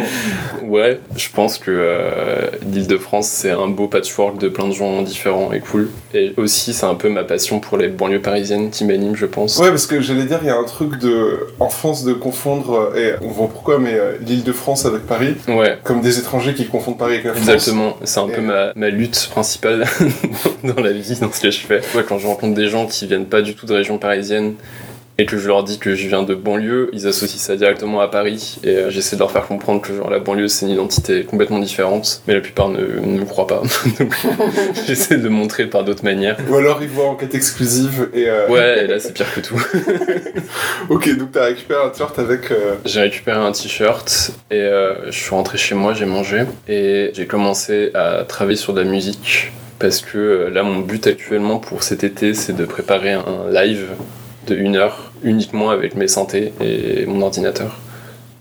Ouais, 0.65 0.99
je 1.17 1.27
pense 1.33 1.57
que 1.57 1.69
euh, 1.71 2.47
l'Île-de-France, 2.71 3.27
c'est 3.27 3.51
un 3.51 3.67
beau 3.67 3.87
patchwork 3.87 4.37
de 4.37 4.47
plein 4.47 4.67
de 4.67 4.73
gens 4.73 5.01
différents 5.01 5.51
et 5.51 5.59
cool. 5.59 5.89
Et 6.13 6.33
aussi, 6.37 6.73
c'est 6.73 6.85
un 6.85 6.95
peu 6.95 7.09
ma 7.09 7.23
passion 7.23 7.59
pour 7.59 7.77
les 7.77 7.89
banlieues 7.89 8.21
parisiennes 8.21 8.69
qui 8.69 8.85
m'anime, 8.85 9.15
je 9.15 9.25
pense. 9.25 9.57
Ouais, 9.57 9.69
parce 9.69 9.85
que 9.85 9.99
j'allais 10.01 10.23
dire, 10.23 10.39
il 10.41 10.47
y 10.47 10.51
a 10.51 10.55
un 10.57 10.63
truc 10.63 10.97
de. 10.99 11.47
En 11.59 11.69
France, 11.69 12.03
de 12.05 12.13
confondre. 12.13 12.93
Et 12.97 13.13
on 13.21 13.27
voit 13.29 13.47
pourquoi, 13.49 13.79
mais 13.79 13.95
euh, 13.95 14.13
l'île 14.21 14.43
de 14.43 14.53
France 14.53 14.85
avec 14.85 15.05
Paris. 15.07 15.35
Ouais, 15.49 15.77
Comme 15.83 16.01
des 16.01 16.19
étrangers 16.19 16.53
qui 16.53 16.65
confondent 16.67 16.97
Paris 16.97 17.13
avec 17.15 17.25
la 17.25 17.33
France. 17.33 17.47
exactement. 17.49 17.97
C'est 18.05 18.19
un 18.19 18.27
Et- 18.29 18.31
peu 18.33 18.41
ma, 18.41 18.71
ma 18.75 18.89
lutte 18.89 19.27
principale 19.29 19.85
dans 20.63 20.81
la 20.81 20.91
vie, 20.93 21.17
dans 21.19 21.31
ce 21.31 21.41
que 21.41 21.51
je 21.51 21.59
fais. 21.59 21.81
Ouais, 21.95 22.03
quand 22.07 22.17
je 22.17 22.27
rencontre 22.27 22.55
des 22.55 22.67
gens 22.69 22.85
qui 22.87 23.07
viennent 23.07 23.25
pas 23.25 23.41
du 23.41 23.55
tout 23.55 23.65
de 23.65 23.73
région 23.73 23.97
parisienne 23.97 24.53
et 25.19 25.25
que 25.25 25.37
je 25.37 25.47
leur 25.47 25.63
dis 25.63 25.77
que 25.79 25.93
je 25.95 26.07
viens 26.07 26.23
de 26.23 26.33
banlieue, 26.33 26.89
ils 26.93 27.05
associent 27.07 27.39
ça 27.39 27.55
directement 27.55 28.01
à 28.01 28.07
Paris 28.07 28.57
et 28.63 28.69
euh, 28.69 28.89
j'essaie 28.89 29.15
de 29.15 29.19
leur 29.21 29.31
faire 29.31 29.45
comprendre 29.47 29.81
que 29.81 29.93
genre 29.95 30.09
la 30.09 30.19
banlieue 30.19 30.47
c'est 30.47 30.65
une 30.65 30.71
identité 30.71 31.23
complètement 31.23 31.59
différente, 31.59 32.21
mais 32.27 32.33
la 32.35 32.41
plupart 32.41 32.69
ne, 32.69 32.79
ne 32.79 33.19
me 33.19 33.25
croient 33.25 33.47
pas. 33.47 33.61
Donc 33.99 34.15
j'essaie 34.87 35.17
de 35.17 35.29
montrer 35.29 35.65
par 35.67 35.83
d'autres 35.83 36.03
manières. 36.03 36.37
Ou 36.49 36.55
alors 36.55 36.79
ils 36.81 36.87
voient 36.89 37.07
en 37.09 37.15
quête 37.15 37.35
exclusive 37.35 38.09
et. 38.13 38.29
euh, 38.29 38.47
Ouais, 38.49 38.85
et 38.85 38.87
là 38.87 38.99
c'est 38.99 39.13
pire 39.13 39.31
que 39.33 39.41
tout. 39.41 39.61
Ok, 40.89 41.15
donc 41.17 41.31
t'as 41.33 41.45
récupéré 41.45 41.81
un 41.85 41.89
t-shirt 41.89 42.17
avec. 42.19 42.51
euh, 42.51 42.75
J'ai 42.85 43.01
récupéré 43.01 43.37
un 43.37 43.51
t-shirt 43.51 44.31
et 44.49 44.55
euh, 44.61 45.11
je 45.11 45.17
suis 45.17 45.31
rentré 45.31 45.57
chez 45.57 45.75
moi, 45.75 45.93
j'ai 45.93 46.05
mangé 46.05 46.43
et 46.67 47.11
j'ai 47.13 47.25
commencé 47.27 47.91
à 47.93 48.23
travailler 48.27 48.57
sur 48.57 48.73
de 48.73 48.81
la 48.81 48.87
musique 48.89 49.51
parce 49.77 50.01
que 50.01 50.17
euh, 50.17 50.49
là 50.49 50.63
mon 50.63 50.79
but 50.79 51.05
actuellement 51.07 51.59
pour 51.59 51.83
cet 51.83 52.03
été 52.03 52.33
c'est 52.33 52.53
de 52.55 52.65
préparer 52.65 53.13
un 53.13 53.49
live 53.51 53.87
de 54.47 54.55
une 54.55 54.75
heure 54.77 55.08
uniquement 55.23 55.69
avec 55.69 55.95
mes 55.95 56.07
synthés 56.07 56.53
et 56.61 57.05
mon 57.05 57.21
ordinateur. 57.21 57.77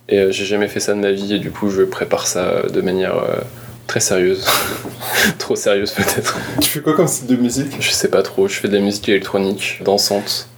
Et 0.09 0.19
euh, 0.19 0.33
j'ai 0.33 0.45
jamais 0.45 0.69
fait 0.69 0.81
ça 0.81 0.95
de 0.95 1.01
ma 1.01 1.13
vie 1.13 1.35
et 1.35 1.39
du 1.39 1.51
coup 1.51 1.71
je 1.71 1.83
prépare 1.83 2.27
ça 2.27 2.63
de 2.63 2.81
manière 2.81 3.17
euh, 3.17 3.41
très 3.87 4.01
sérieuse. 4.01 4.47
Trop 5.39 5.57
sérieuse 5.57 5.93
peut-être. 5.93 6.39
Tu 6.61 6.71
fais 6.71 6.81
quoi 6.81 6.95
comme 6.95 7.09
style 7.09 7.29
de 7.29 7.37
musique? 7.37 7.77
Je 7.81 7.91
sais 7.91 8.09
pas 8.09 8.23
trop, 8.23 8.49
je 8.49 8.55
fais 8.55 8.69
de 8.69 8.75
la 8.75 8.81
musique 8.81 9.09
électronique, 9.09 9.81
dansante. 9.85 10.49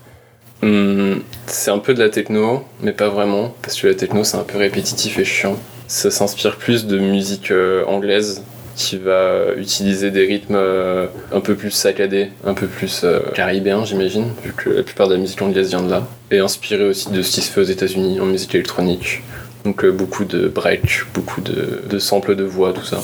Hum, 0.62 1.22
c'est 1.46 1.70
un 1.70 1.78
peu 1.78 1.94
de 1.94 2.02
la 2.02 2.10
techno, 2.10 2.64
mais 2.82 2.92
pas 2.92 3.08
vraiment, 3.08 3.54
parce 3.62 3.80
que 3.80 3.86
la 3.86 3.94
techno 3.94 4.24
c'est 4.24 4.36
un 4.36 4.44
peu 4.44 4.58
répétitif 4.58 5.18
et 5.18 5.24
chiant. 5.24 5.56
Ça 5.88 6.10
s'inspire 6.10 6.56
plus 6.56 6.86
de 6.86 6.98
musique 6.98 7.50
euh, 7.50 7.84
anglaise 7.86 8.44
qui 8.80 8.96
va 8.96 9.52
utiliser 9.56 10.10
des 10.10 10.24
rythmes 10.26 10.54
euh, 10.56 11.06
un 11.32 11.40
peu 11.40 11.54
plus 11.54 11.70
saccadés, 11.70 12.28
un 12.46 12.54
peu 12.54 12.66
plus 12.66 13.02
euh, 13.04 13.20
caribéens 13.34 13.84
j'imagine, 13.84 14.28
vu 14.42 14.52
que 14.56 14.70
la 14.70 14.82
plupart 14.82 15.06
de 15.08 15.14
la 15.14 15.20
musique 15.20 15.42
anglaise 15.42 15.68
vient 15.68 15.82
de 15.82 15.90
là. 15.90 16.06
Et 16.30 16.38
inspiré 16.38 16.84
aussi 16.84 17.10
de 17.10 17.20
ce 17.22 17.30
qui 17.32 17.40
se 17.42 17.50
fait 17.52 17.60
aux 17.60 17.64
États-Unis 17.64 18.20
en 18.20 18.24
musique 18.26 18.54
électronique. 18.54 19.22
Donc 19.64 19.84
euh, 19.84 19.90
beaucoup 19.92 20.24
de 20.24 20.48
break, 20.48 21.02
beaucoup 21.12 21.42
de, 21.42 21.82
de 21.88 21.98
samples 21.98 22.34
de 22.36 22.44
voix, 22.44 22.72
tout 22.72 22.84
ça. 22.84 23.00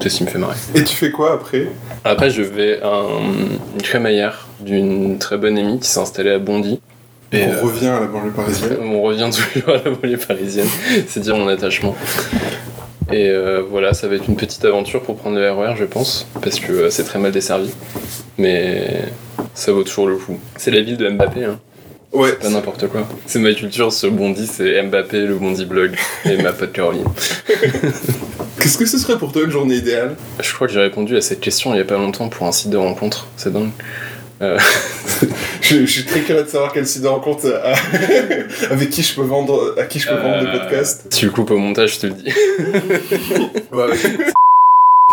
C'est 0.00 0.10
ce 0.10 0.18
qui 0.18 0.24
me 0.24 0.28
fait 0.28 0.38
marrer. 0.38 0.56
Et 0.74 0.84
tu 0.84 0.94
fais 0.94 1.10
quoi 1.10 1.32
après? 1.34 1.68
Après, 2.04 2.28
je 2.28 2.42
vais 2.42 2.82
à 2.82 2.88
un- 2.88 3.20
une 3.76 3.82
crémaillère 3.82 4.48
d'une 4.60 5.16
très 5.18 5.38
bonne 5.38 5.56
amie 5.56 5.78
qui 5.80 5.88
s'est 5.88 6.00
installée 6.00 6.30
à 6.32 6.38
Bondy. 6.38 6.80
Et 7.32 7.44
On 7.46 7.52
euh, 7.52 7.62
revient 7.62 7.86
à 7.86 8.00
la 8.00 8.06
banlieue 8.06 8.30
parisienne? 8.30 8.76
on 8.82 9.00
revient 9.02 9.30
toujours 9.54 9.70
à 9.70 9.78
la 9.84 9.90
banlieue 9.90 10.18
parisienne, 10.18 10.68
c'est 11.08 11.20
dire 11.20 11.36
mon 11.36 11.48
attachement. 11.48 11.96
Et 13.12 13.28
euh, 13.28 13.62
voilà, 13.68 13.94
ça 13.94 14.08
va 14.08 14.16
être 14.16 14.28
une 14.28 14.36
petite 14.36 14.64
aventure 14.64 15.02
pour 15.02 15.16
prendre 15.16 15.36
le 15.36 15.50
RER, 15.50 15.74
je 15.76 15.84
pense, 15.84 16.26
parce 16.40 16.58
que 16.58 16.72
euh, 16.72 16.90
c'est 16.90 17.04
très 17.04 17.18
mal 17.18 17.32
desservi. 17.32 17.70
Mais 18.38 19.02
ça 19.54 19.72
vaut 19.72 19.84
toujours 19.84 20.08
le 20.08 20.16
coup. 20.16 20.38
C'est 20.56 20.70
la 20.70 20.80
ville 20.80 20.96
de 20.96 21.08
Mbappé, 21.08 21.44
hein. 21.44 21.60
Ouais. 22.12 22.32
pas 22.32 22.48
n'importe 22.48 22.86
quoi. 22.88 23.08
C'est 23.26 23.40
ma 23.40 23.52
culture, 23.52 23.92
ce 23.92 24.06
bondi, 24.06 24.46
c'est 24.46 24.80
Mbappé, 24.82 25.26
le 25.26 25.34
bondi 25.34 25.64
blog, 25.64 25.96
et 26.24 26.40
ma 26.40 26.52
pote 26.52 26.72
Caroline. 26.72 27.06
Qu'est-ce 28.60 28.78
que 28.78 28.86
ce 28.86 28.98
serait 28.98 29.18
pour 29.18 29.32
toi 29.32 29.42
une 29.42 29.50
journée 29.50 29.74
idéale? 29.74 30.16
Je 30.40 30.54
crois 30.54 30.68
que 30.68 30.72
j'ai 30.72 30.80
répondu 30.80 31.16
à 31.16 31.20
cette 31.20 31.40
question 31.40 31.74
il 31.74 31.78
y 31.78 31.80
a 31.80 31.84
pas 31.84 31.98
longtemps 31.98 32.28
pour 32.28 32.46
un 32.46 32.52
site 32.52 32.70
de 32.70 32.76
rencontre, 32.76 33.26
c'est 33.36 33.52
dingue. 33.52 33.70
Euh, 34.42 34.58
je, 35.60 35.80
je 35.80 35.86
suis 35.86 36.04
très 36.04 36.20
curieux 36.20 36.42
de 36.42 36.48
savoir 36.48 36.72
quel 36.72 36.86
site 36.86 37.02
de 37.02 37.08
rencontre 37.08 37.46
euh, 37.46 37.74
avec 38.70 38.90
qui 38.90 39.02
je 39.02 39.14
peux 39.14 39.22
vendre, 39.22 39.74
à 39.78 39.84
qui 39.84 39.98
je 39.98 40.08
peux 40.08 40.16
vendre 40.16 40.42
le 40.42 40.48
euh, 40.48 40.58
podcast. 40.58 41.06
Tu 41.10 41.26
le 41.26 41.30
coupes 41.32 41.50
au 41.50 41.58
montage, 41.58 41.94
je 41.94 42.00
te 42.00 42.06
le 42.06 42.12
dis. 42.14 42.32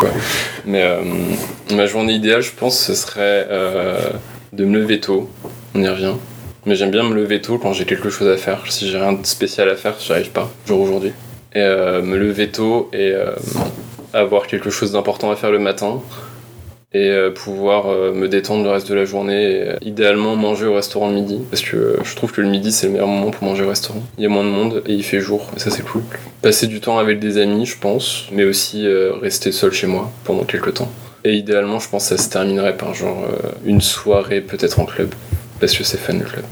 Ouais. 0.02 0.10
Mais 0.66 0.84
euh, 0.84 1.02
ma 1.74 1.86
journée 1.86 2.14
idéale, 2.14 2.42
je 2.42 2.52
pense, 2.52 2.80
ce 2.80 2.96
serait 2.96 3.48
de 4.54 4.66
me 4.66 4.80
lever 4.80 5.00
tôt. 5.00 5.30
On 5.76 5.82
y 5.82 5.88
revient. 5.88 6.14
Mais 6.66 6.76
j'aime 6.76 6.92
bien 6.92 7.04
me 7.04 7.14
lever 7.14 7.42
tôt 7.42 7.58
quand 7.58 7.74
j'ai 7.74 7.86
quelque 7.86 8.10
chose 8.10 8.28
à 8.30 8.38
faire. 8.38 8.64
Si 8.70 8.90
j'ai 8.90 8.98
rien 8.98 9.14
de 9.14 9.26
spécial 9.26 9.70
à 9.70 9.76
faire, 9.76 9.96
j'y 10.00 10.12
arrive 10.14 10.30
pas, 10.30 10.50
genre 10.68 10.80
aujourd'hui. 10.80 11.12
Et 11.54 11.60
me 11.60 12.16
lever 12.18 12.50
tôt 12.50 12.90
et 12.94 13.14
avoir 14.14 14.48
quelque 14.48 14.70
chose 14.70 14.94
d'important 14.94 15.30
à 15.30 15.36
faire 15.36 15.52
le 15.52 15.60
matin. 15.60 16.02
Et 16.94 17.10
euh, 17.10 17.32
pouvoir 17.32 17.88
euh, 17.88 18.12
me 18.14 18.28
détendre 18.28 18.66
le 18.66 18.70
reste 18.70 18.90
de 18.90 18.96
la 18.96 19.06
journée. 19.06 19.44
Et, 19.44 19.70
euh, 19.70 19.76
idéalement 19.82 20.36
manger 20.36 20.66
au 20.66 20.74
restaurant 20.74 21.08
le 21.08 21.16
midi. 21.16 21.40
Parce 21.50 21.62
que 21.62 21.98
je 22.04 22.16
trouve 22.16 22.34
que 22.34 22.42
le 22.42 22.50
midi, 22.50 22.72
c'est 22.72 22.88
le 22.88 22.94
meilleur 22.94 23.08
moment 23.08 23.32
pour 23.32 23.48
manger 23.48 23.64
au 23.64 23.70
restaurant. 23.70 24.04
Il 24.18 24.24
y 24.24 24.26
a 24.26 24.30
moins 24.30 24.44
de 24.44 24.50
monde 24.50 24.84
et 24.86 24.94
il 24.94 25.04
fait 25.04 25.22
jour. 25.22 25.50
Et 25.56 25.60
ça, 25.60 25.72
c'est 25.72 25.84
cool. 25.84 26.02
Passer 26.42 26.68
du 26.68 26.82
temps 26.82 26.98
avec 26.98 27.20
des 27.20 27.38
amis, 27.38 27.66
je 27.66 27.78
pense. 27.78 28.26
Mais 28.32 28.44
aussi 28.44 28.86
rester 29.22 29.52
seul 29.52 29.72
chez 29.72 29.88
moi 29.88 30.12
pendant 30.26 30.44
quelques 30.44 30.74
temps. 30.74 30.92
Et 31.24 31.36
idéalement, 31.36 31.80
je 31.80 31.88
pense 31.88 32.10
que 32.10 32.18
ça 32.18 32.24
se 32.24 32.30
terminerait 32.30 32.76
par 32.76 32.94
genre 32.94 33.26
une 33.64 33.82
soirée 33.82 34.42
peut-être 34.42 34.80
en 34.80 34.86
club. 34.86 35.14
Parce 35.62 35.78
que 35.78 35.84
c'est 35.84 35.98
fun 35.98 36.14
le 36.14 36.26
club. 36.26 36.44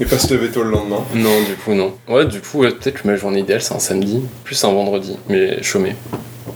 Et 0.00 0.04
pas 0.04 0.18
se 0.18 0.32
lever 0.34 0.50
tôt 0.50 0.62
le 0.62 0.70
lendemain. 0.70 1.02
Non, 1.14 1.42
du 1.48 1.54
coup, 1.54 1.72
non. 1.72 1.94
Ouais, 2.08 2.26
du 2.26 2.40
coup, 2.40 2.58
ouais, 2.58 2.70
peut-être 2.70 3.02
que 3.02 3.08
ma 3.08 3.16
journée 3.16 3.40
idéale, 3.40 3.62
c'est 3.62 3.74
un 3.74 3.78
samedi, 3.78 4.22
plus 4.44 4.62
un 4.64 4.72
vendredi, 4.72 5.16
mais 5.30 5.62
chômé. 5.62 5.96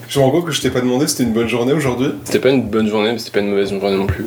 Je 0.09 0.19
me 0.19 0.25
rends 0.25 0.31
compte 0.31 0.47
que 0.47 0.53
je 0.53 0.61
t'ai 0.61 0.71
pas 0.71 0.81
demandé 0.81 1.07
si 1.07 1.13
c'était 1.13 1.25
une 1.25 1.33
bonne 1.33 1.49
journée 1.49 1.73
aujourd'hui. 1.73 2.09
C'était 2.25 2.39
pas 2.39 2.51
une 2.51 2.63
bonne 2.63 2.89
journée, 2.89 3.13
mais 3.13 3.19
c'était 3.19 3.33
pas 3.33 3.41
une 3.41 3.51
mauvaise 3.51 3.71
journée 3.71 3.97
non 3.97 4.07
plus. 4.07 4.27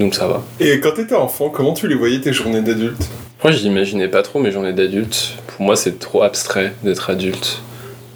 Donc 0.00 0.14
ça 0.14 0.26
va. 0.26 0.42
Et 0.60 0.80
quand 0.80 0.92
t'étais 0.92 1.14
enfant, 1.14 1.50
comment 1.50 1.72
tu 1.72 1.86
les 1.88 1.94
voyais 1.94 2.20
tes 2.20 2.32
journées 2.32 2.62
d'adulte? 2.62 3.08
Moi, 3.42 3.52
j'imaginais 3.52 4.08
pas 4.08 4.22
trop 4.22 4.40
mes 4.40 4.50
journées 4.50 4.72
d'adulte. 4.72 5.34
Pour 5.46 5.66
moi, 5.66 5.76
c'est 5.76 5.98
trop 5.98 6.22
abstrait 6.22 6.72
d'être 6.82 7.10
adulte. 7.10 7.60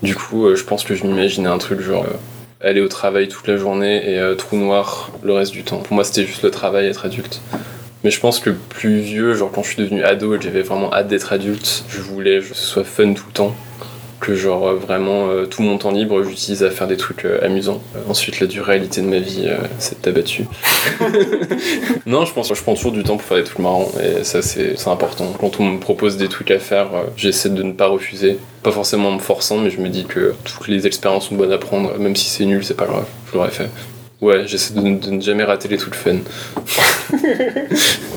Du 0.03 0.15
coup, 0.15 0.47
euh, 0.47 0.57
je 0.57 0.65
pense 0.65 0.85
que 0.85 0.95
je 0.95 1.05
m'imaginais 1.05 1.49
un 1.49 1.59
truc 1.59 1.81
genre 1.81 2.05
euh, 2.05 2.67
aller 2.67 2.81
au 2.81 2.89
travail 2.89 3.29
toute 3.29 3.47
la 3.47 3.57
journée 3.57 4.11
et 4.11 4.19
euh, 4.19 4.35
trou 4.35 4.57
noir 4.57 5.11
le 5.23 5.33
reste 5.33 5.53
du 5.53 5.65
temps. 5.65 5.79
Pour 5.79 5.95
moi, 5.95 6.05
c'était 6.05 6.25
juste 6.25 6.43
le 6.43 6.51
travail, 6.51 6.87
être 6.87 7.05
adulte. 7.05 7.41
Mais 8.05 8.11
je 8.11 8.21
pense 8.21 8.39
que 8.39 8.51
plus 8.51 9.01
vieux, 9.01 9.35
genre 9.35 9.51
quand 9.53 9.63
je 9.63 9.69
suis 9.69 9.83
devenu 9.83 10.05
ado 10.05 10.35
et 10.35 10.39
que 10.39 10.45
j'avais 10.45 10.63
vraiment 10.63 10.93
hâte 10.93 11.09
d'être 11.09 11.33
adulte, 11.33 11.85
je 11.89 12.01
voulais 12.01 12.39
que 12.39 12.55
ce 12.55 12.55
soit 12.55 12.85
fun 12.85 13.13
tout 13.13 13.25
le 13.27 13.33
temps. 13.33 13.55
Que 14.29 14.35
genre 14.35 14.69
euh, 14.69 14.75
vraiment 14.75 15.31
euh, 15.31 15.47
tout 15.47 15.63
mon 15.63 15.79
temps 15.79 15.91
libre, 15.91 16.23
j'utilise 16.23 16.63
à 16.63 16.71
faire 16.71 16.87
des 16.87 16.99
trucs 16.99 17.25
euh, 17.25 17.43
amusants. 17.43 17.81
Ensuite, 18.11 18.41
la 18.41 18.47
dure 18.47 18.67
réalité 18.67 19.01
de 19.01 19.07
ma 19.07 19.21
vie, 19.21 19.47
euh, 19.47 19.57
c'est 19.79 20.07
abattu. 20.07 20.45
non, 22.07 22.27
je 22.27 22.35
pense 22.35 22.51
que 22.51 22.55
je 22.55 22.63
prends 22.63 22.75
toujours 22.75 22.93
du 22.93 23.03
temps 23.03 23.17
pour 23.17 23.27
faire 23.27 23.39
des 23.39 23.45
trucs 23.45 23.61
marrants 23.61 23.91
et 24.03 24.25
ça, 24.25 24.43
c'est 24.43 24.77
c'est 24.77 24.91
important. 24.91 25.33
Quand 25.41 25.59
on 25.61 25.65
me 25.65 25.81
propose 25.81 26.19
des 26.19 26.29
trucs 26.29 26.51
à 26.51 26.59
faire, 26.59 26.89
j'essaie 27.17 27.49
de 27.49 27.63
ne 27.63 27.73
pas 27.73 27.87
refuser. 27.87 28.37
Pas 28.63 28.71
forcément 28.71 29.09
en 29.09 29.13
me 29.13 29.19
forçant, 29.19 29.57
mais 29.57 29.71
je 29.71 29.81
me 29.81 29.89
dis 29.89 30.05
que 30.05 30.35
toutes 30.45 30.69
les 30.69 30.87
expériences 30.87 31.31
sont 31.31 31.35
bonnes 31.35 31.53
à 31.53 31.59
prendre, 31.59 31.99
même 31.99 32.15
si 32.15 32.29
c'est 32.29 32.45
nul, 32.45 32.63
c'est 32.63 32.77
pas 32.77 32.85
grave, 32.85 33.07
je 33.31 33.35
l'aurais 33.35 33.51
fait. 33.51 33.71
Ouais, 34.21 34.47
j'essaie 34.47 34.75
de, 34.75 34.81
de 34.81 35.11
ne 35.11 35.21
jamais 35.21 35.45
rater 35.45 35.69
les 35.69 35.77
trucs 35.77 35.95
fun. 35.95 36.17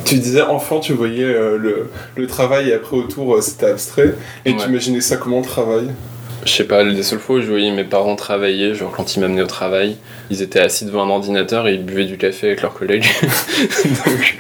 Tu 0.06 0.16
disais 0.16 0.42
enfant, 0.42 0.80
tu 0.82 0.92
voyais 0.94 1.24
euh, 1.24 1.58
le, 1.58 1.90
le 2.18 2.28
travail 2.28 2.70
et 2.70 2.74
après 2.74 2.98
autour, 2.98 3.36
euh, 3.36 3.42
c'était 3.42 3.68
abstrait. 3.68 4.16
Et 4.46 4.52
Ouais. 4.52 4.58
tu 4.58 4.68
imaginais 4.70 5.00
ça 5.00 5.16
comment 5.16 5.40
le 5.40 5.46
travail? 5.46 5.86
Je 6.44 6.52
sais 6.52 6.64
pas, 6.66 6.84
les 6.84 7.04
seules 7.04 7.20
fois 7.20 7.36
où 7.38 7.42
je 7.42 7.48
voyais 7.48 7.72
mes 7.72 7.84
parents 7.84 8.16
travailler, 8.16 8.74
genre 8.74 8.92
quand 8.92 9.16
ils 9.16 9.20
m'amenaient 9.20 9.44
au 9.44 9.48
travail, 9.48 9.96
ils 10.32 10.42
étaient 10.42 10.60
assis 10.60 10.86
devant 10.86 11.04
un 11.06 11.10
ordinateur 11.10 11.68
et 11.68 11.76
ils 11.76 11.86
buvaient 11.86 12.06
du 12.06 12.18
café 12.18 12.48
avec 12.48 12.62
leurs 12.64 12.74
collègues. 12.74 13.06
Donc, 14.06 14.38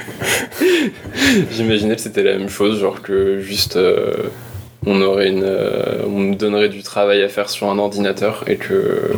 j'imaginais 1.52 1.96
que 1.96 2.02
c'était 2.02 2.24
la 2.24 2.38
même 2.38 2.50
chose, 2.50 2.80
genre 2.82 3.02
que 3.04 3.40
juste 3.40 3.76
euh, 3.78 4.14
on 4.86 5.00
aurait 5.02 5.30
une, 5.30 5.46
on 6.08 6.10
me 6.20 6.36
donnerait 6.36 6.70
du 6.70 6.82
travail 6.82 7.22
à 7.22 7.30
faire 7.30 7.50
sur 7.50 7.70
un 7.70 7.78
ordinateur 7.78 8.44
et 8.48 8.56
que 8.58 9.12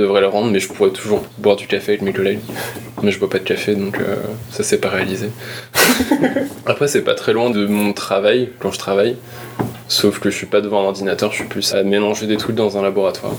je 0.00 0.06
devrais 0.06 0.22
le 0.22 0.28
rendre, 0.28 0.50
mais 0.50 0.60
je 0.60 0.68
pourrais 0.68 0.90
toujours 0.90 1.22
boire 1.38 1.56
du 1.56 1.66
café 1.66 1.92
avec 1.92 2.02
mes 2.02 2.12
collègues. 2.12 2.38
Mais 3.02 3.10
je 3.10 3.18
bois 3.18 3.28
pas 3.28 3.38
de 3.38 3.44
café, 3.44 3.74
donc 3.74 3.98
euh, 3.98 4.16
ça 4.50 4.62
s'est 4.62 4.78
pas 4.78 4.88
réalisé. 4.88 5.28
Après, 6.66 6.88
c'est 6.88 7.02
pas 7.02 7.14
très 7.14 7.34
loin 7.34 7.50
de 7.50 7.66
mon 7.66 7.92
travail 7.92 8.48
quand 8.60 8.72
je 8.72 8.78
travaille. 8.78 9.16
Sauf 9.88 10.18
que 10.18 10.30
je 10.30 10.36
suis 10.36 10.46
pas 10.46 10.62
devant 10.62 10.80
un 10.80 10.86
ordinateur, 10.86 11.32
je 11.32 11.36
suis 11.36 11.44
plus 11.44 11.74
à 11.74 11.82
mélanger 11.82 12.26
des 12.26 12.38
trucs 12.38 12.56
dans 12.56 12.78
un 12.78 12.82
laboratoire. 12.82 13.34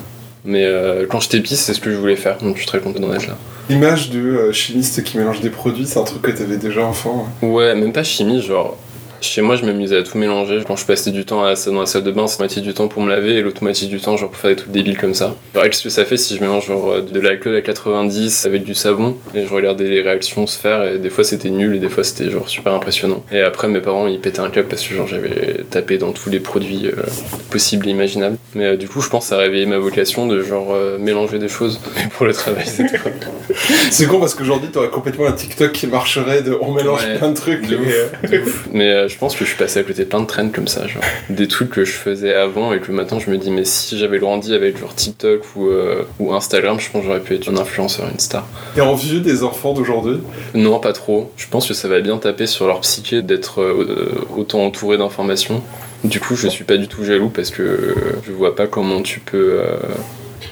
Mais 0.46 0.66
euh, 0.66 1.06
quand 1.10 1.20
j'étais 1.20 1.40
pisse, 1.40 1.62
c'est 1.62 1.74
ce 1.74 1.80
que 1.80 1.92
je 1.92 1.98
voulais 1.98 2.16
faire, 2.16 2.38
donc 2.38 2.56
je 2.56 2.60
suis 2.62 2.68
très 2.68 2.80
content 2.80 3.00
d'en 3.00 3.14
être 3.14 3.28
là. 3.28 3.38
L'image 3.70 4.12
de 4.12 4.20
euh, 4.20 4.52
chimiste 4.52 5.04
qui 5.04 5.18
mélange 5.18 5.42
des 5.42 5.50
produits, 5.50 5.88
c'est 5.88 6.00
un 6.00 6.04
truc 6.04 6.22
que 6.22 6.32
t'avais 6.32 6.58
déjà 6.58 6.86
enfant. 6.86 7.28
ouais. 7.42 7.50
Ouais, 7.50 7.76
même 7.76 7.94
pas 7.94 8.04
chimie, 8.04 8.42
genre. 8.42 8.78
Chez 9.22 9.42
moi, 9.42 9.56
je 9.56 9.64
m'amusais 9.66 9.98
à 9.98 10.04
tout 10.04 10.18
mélanger. 10.18 10.62
Quand 10.66 10.76
je 10.76 10.86
passais 10.86 11.12
du 11.12 11.26
temps 11.26 11.44
à, 11.44 11.54
dans 11.68 11.80
la 11.80 11.86
salle 11.86 12.04
de 12.04 12.12
bain, 12.12 12.26
c'est 12.28 12.40
moitié 12.40 12.62
du 12.62 12.74
temps 12.74 12.88
pour 12.88 13.04
me 13.04 13.10
laver 13.10 13.36
et 13.36 13.42
l'autre 13.42 13.62
moitié 13.64 13.88
du 13.88 14.00
temps, 14.00 14.18
genre 14.18 14.30
pour 14.32 14.40
faire 14.40 14.50
des 14.50 14.56
trucs 14.56 14.72
débiles 14.72 14.98
comme 14.98 15.14
ça. 15.14 15.36
Alors, 15.54 15.66
qu'est-ce 15.66 15.84
que 15.84 15.90
ça 15.90 16.06
fait 16.06 16.18
si 16.18 16.36
je 16.36 16.42
mélange 16.42 16.66
genre 16.66 17.02
de 17.02 17.20
l'alcool 17.20 17.56
à 17.56 17.62
90 17.62 18.48
avec 18.48 18.64
du 18.64 18.74
savon? 18.74 19.16
Et 19.36 19.46
je 19.46 19.54
regardais 19.54 19.84
les 19.88 20.02
réactions 20.02 20.48
se 20.48 20.58
faire 20.58 20.84
et 20.84 20.98
des 20.98 21.10
fois 21.12 21.24
c'était 21.24 21.52
nul 21.52 21.76
et 21.76 21.80
des 21.80 21.90
fois 21.90 22.04
c'était 22.04 22.32
genre 22.32 22.50
super 22.50 22.74
impressionnant. 22.74 23.24
Et 23.32 23.42
après, 23.42 23.68
mes 23.68 23.80
parents 23.80 24.08
ils 24.08 24.20
pétaient 24.20 24.40
un 24.40 24.50
câble 24.50 24.68
parce 24.68 24.86
que 24.88 24.96
genre 24.96 25.08
j'avais 25.08 25.64
tapé 25.70 26.00
dans 26.00 26.14
tous 26.14 26.30
les 26.32 26.40
produits 26.40 26.88
euh, 26.88 27.04
possibles 27.52 27.88
et 27.88 27.92
imaginables. 27.92 28.38
Mais 28.56 28.66
euh, 28.66 28.76
du 28.76 28.88
coup, 28.88 29.02
je 29.02 29.10
pense 29.10 29.26
que 29.26 29.30
ça 29.30 29.36
a 29.36 29.40
réveillé 29.40 29.68
ma 29.68 29.78
vocation 29.78 30.26
de 30.26 30.42
genre 30.42 30.74
euh, 30.74 30.98
mélanger 30.98 31.38
des 31.38 31.48
choses. 31.48 31.80
Mais 31.96 32.10
pour 32.18 32.26
le 32.26 32.34
travail, 32.34 32.66
c'était 32.66 32.98
quoi 32.98 33.12
C'est 33.92 34.08
con 34.08 34.20
parce 34.20 34.34
qu'aujourd'hui, 34.34 34.70
t'aurais 34.72 34.90
complètement 34.90 35.28
un 35.28 35.32
TikTok 35.34 35.72
qui 35.74 35.86
marcherait 35.86 36.42
de 36.42 36.58
on 36.60 36.72
mélange 36.74 37.02
Ouais, 37.06 37.18
plein 37.18 37.30
de 37.30 37.36
trucs. 37.36 37.68
de 37.68 37.76
et, 37.76 37.78
ouf, 37.78 37.88
euh, 38.24 38.28
de 38.28 38.38
ouf. 38.44 38.68
Mais 38.74 38.90
euh, 38.92 39.08
je 39.12 39.18
pense 39.18 39.36
que 39.36 39.44
je 39.46 39.50
suis 39.50 39.58
passé 39.58 39.80
à 39.80 39.84
côté 39.84 40.04
de 40.04 40.10
plein 40.10 40.22
de 40.22 40.26
trends 40.26 40.50
comme 40.50 40.68
ça, 40.68 40.88
genre 40.88 41.04
des 41.30 41.48
trucs 41.48 41.70
que 41.70 41.86
je 41.86 41.92
faisais 41.92 42.34
avant 42.34 42.74
et 42.74 42.80
que 42.80 42.92
maintenant 42.92 43.20
je 43.20 43.30
me 43.30 43.38
dis 43.38 43.52
mais 43.52 43.66
si 43.66 43.98
j'avais 43.98 44.20
grandi 44.20 44.54
avec 44.54 44.78
genre 44.78 44.96
TikTok 44.96 45.42
ou, 45.56 45.68
euh, 45.68 46.04
ou 46.20 46.34
Instagram, 46.34 46.80
je 46.80 46.90
pense 46.90 47.02
que 47.02 47.08
j'aurais 47.08 47.20
pu 47.20 47.36
être 47.36 47.50
un 47.50 47.58
influenceur, 47.58 48.08
une 48.12 48.20
star. 48.20 48.48
T'es 48.76 48.82
envieux 48.82 49.20
des 49.20 49.44
enfants 49.44 49.74
d'aujourd'hui? 49.74 50.18
Non, 50.54 50.80
pas 50.80 50.94
trop. 50.94 51.32
Je 51.38 51.48
pense 51.48 51.68
que 51.68 51.74
ça 51.74 51.88
va 51.88 52.00
bien 52.00 52.18
taper 52.18 52.48
sur 52.48 52.68
leur 52.68 52.80
psyché 52.82 53.22
d'être 53.22 53.62
euh, 53.62 54.26
autant 54.36 54.66
entouré 54.66 54.98
d'informations. 54.98 55.62
Du 56.04 56.20
coup, 56.20 56.36
je 56.36 56.48
suis 56.48 56.64
pas 56.64 56.78
du 56.78 56.88
tout 56.88 57.04
jaloux 57.04 57.30
parce 57.30 57.52
que 57.52 57.96
je 58.26 58.32
vois 58.32 58.56
pas 58.56 58.66
comment 58.68 59.02
tu 59.02 59.20
peux. 59.20 59.60
euh, 59.62 59.76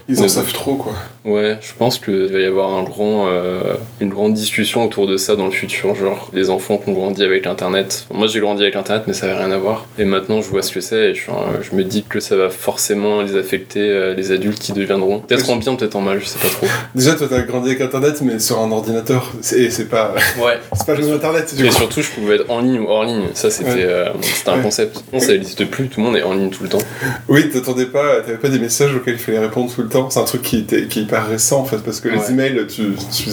Ils 0.10 0.22
en 0.24 0.28
savent 0.28 0.52
trop, 0.52 0.76
quoi. 0.76 0.94
Ouais, 1.24 1.58
je 1.62 1.72
pense 1.78 2.00
qu'il 2.00 2.26
va 2.32 2.40
y 2.40 2.46
avoir 2.46 2.74
un 2.76 2.84
grand, 2.84 3.28
euh, 3.28 3.76
une 4.02 4.10
grande 4.10 4.34
discussion 4.34 4.84
autour 4.84 5.06
de 5.06 5.18
ça 5.18 5.36
dans 5.36 5.46
le 5.46 5.52
futur, 5.52 5.94
genre 5.94 6.30
les 6.34 6.50
enfants 6.50 6.78
qui 6.78 6.90
ont 6.90 6.94
grandi 6.94 7.22
avec 7.24 7.46
Internet. 7.46 8.08
Moi 8.12 8.26
j'ai 8.28 8.40
grandi 8.40 8.64
avec 8.64 8.76
Internet 8.76 9.04
mais 9.06 9.14
ça 9.14 9.28
avait 9.28 9.36
rien 9.44 9.52
à 9.52 9.58
voir. 9.58 9.86
Et 10.00 10.06
maintenant 10.06 10.42
je 10.42 10.50
vois 10.50 10.64
ce 10.64 10.72
que 10.72 10.82
c'est 10.82 11.12
et 11.12 11.14
je, 11.14 11.22
suis 11.22 11.32
un- 11.32 11.62
je 11.62 11.76
me 11.76 11.84
dis 11.84 12.04
que 12.08 12.20
ça 12.20 12.36
va 12.36 12.50
forcément 12.50 13.22
les 13.22 13.36
affecter, 13.36 13.82
euh, 13.82 14.16
les 14.16 14.32
adultes 14.32 14.60
qui 14.60 14.72
deviendront. 14.74 15.20
Peut-être 15.20 15.50
en 15.52 15.58
bien, 15.58 15.76
peut-être 15.76 15.96
en 15.96 16.02
mal, 16.02 16.20
je 16.20 16.26
sais 16.26 16.40
pas 16.40 16.48
trop. 16.48 16.66
Déjà, 16.96 17.14
toi, 17.16 17.28
t'as 17.30 17.42
grandi 17.42 17.70
avec 17.70 17.82
Internet, 17.82 18.22
mais 18.22 18.40
sur 18.40 18.60
un 18.60 18.72
ordinateur. 18.72 19.32
C'est 19.42 19.70
c'est 19.70 19.90
pas, 19.90 20.16
Ouais. 20.42 20.58
c'est 20.74 20.86
pas 20.88 20.96
même 20.96 21.12
Internet. 21.14 21.54
Et 21.64 21.70
surtout 21.70 22.02
je 22.02 22.10
pouvais 22.10 22.36
être 22.38 22.50
en 22.50 22.62
ligne 22.62 22.80
ou 22.80 22.88
hors 22.88 23.04
ligne, 23.04 23.26
ça 23.36 23.52
c'était 23.52 23.70
Ouais. 23.72 23.84
euh, 23.84 24.10
c'était 24.22 24.50
un 24.50 24.56
Ouais. 24.58 24.64
concept. 24.64 25.04
Non 25.14 25.20
ça 25.20 25.34
n'existe 25.34 25.66
plus, 25.70 25.90
tout 25.90 26.00
le 26.00 26.06
monde 26.08 26.16
est 26.18 26.24
en 26.24 26.34
ligne 26.34 26.50
tout 26.50 26.64
le 26.64 26.70
temps. 26.70 26.80
Oui, 27.28 27.50
t'attendais 27.50 27.86
pas, 27.86 28.22
t'avais 28.22 28.38
pas 28.38 28.50
des 28.50 28.60
messages 28.60 28.96
auxquels 28.96 29.16
il 29.16 29.20
fallait 29.20 29.40
répondre 29.40 29.72
tout 29.74 29.82
le 29.82 29.90
temps. 29.90 29.99
C'est 30.10 30.20
un 30.20 30.24
truc 30.24 30.42
qui, 30.42 30.58
était, 30.60 30.88
qui 30.88 31.00
est 31.00 31.02
hyper 31.04 31.28
récent 31.28 31.60
en 31.62 31.66
fait, 31.66 31.78
parce 31.78 32.00
que 32.00 32.10
les 32.10 32.32
emails, 32.32 32.66
tu, 32.68 32.84
tu, 33.16 33.30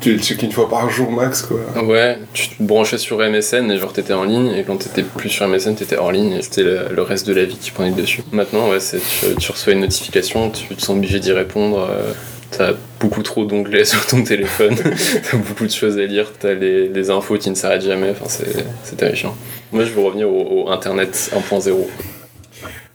tu 0.00 0.12
les 0.12 0.18
checkais 0.18 0.46
une 0.46 0.52
fois 0.52 0.68
par 0.68 0.88
jour 0.90 1.10
max 1.10 1.42
quoi. 1.42 1.60
Ouais, 1.82 2.18
tu 2.32 2.48
te 2.48 2.62
branchais 2.62 2.98
sur 2.98 3.18
MSN 3.18 3.70
et 3.70 3.78
genre 3.78 3.92
t'étais 3.92 4.12
en 4.12 4.24
ligne 4.24 4.52
et 4.52 4.62
quand 4.64 4.76
t'étais 4.76 5.02
plus 5.02 5.28
sur 5.30 5.46
MSN 5.48 5.74
t'étais 5.74 5.96
hors 5.96 6.12
ligne 6.12 6.32
et 6.32 6.42
c'était 6.42 6.62
le, 6.62 6.80
le 6.94 7.02
reste 7.02 7.26
de 7.26 7.32
la 7.34 7.44
vie 7.44 7.56
qui 7.56 7.70
prenait 7.70 7.90
dessus. 7.92 8.22
Maintenant 8.32 8.68
ouais, 8.70 8.80
c'est 8.80 8.98
tu, 8.98 9.34
tu 9.38 9.52
reçois 9.52 9.72
une 9.72 9.80
notification, 9.80 10.50
tu 10.50 10.74
te 10.74 10.80
sens 10.80 10.96
obligé 10.96 11.20
d'y 11.20 11.32
répondre. 11.32 11.78
euh, 11.90 12.12
T'as 12.52 12.72
beaucoup 12.98 13.22
trop 13.22 13.44
d'onglets 13.44 13.84
sur 13.92 14.04
ton 14.06 14.24
téléphone, 14.24 14.74
t'as 15.30 15.36
beaucoup 15.36 15.64
de 15.66 15.70
choses 15.70 15.98
à 15.98 16.04
lire, 16.04 16.32
t'as 16.36 16.52
les, 16.54 16.88
les 16.88 17.10
infos 17.10 17.36
qui 17.38 17.48
ne 17.48 17.54
s'arrêtent 17.54 17.84
jamais, 17.84 18.10
enfin 18.10 18.24
c'est 18.26 18.64
c'est 18.82 18.96
terrifiant. 18.96 19.36
Moi 19.70 19.84
je 19.84 19.90
veux 19.92 20.00
revenir 20.02 20.28
au, 20.28 20.64
au 20.64 20.68
Internet 20.68 21.30
1.0. 21.32 21.72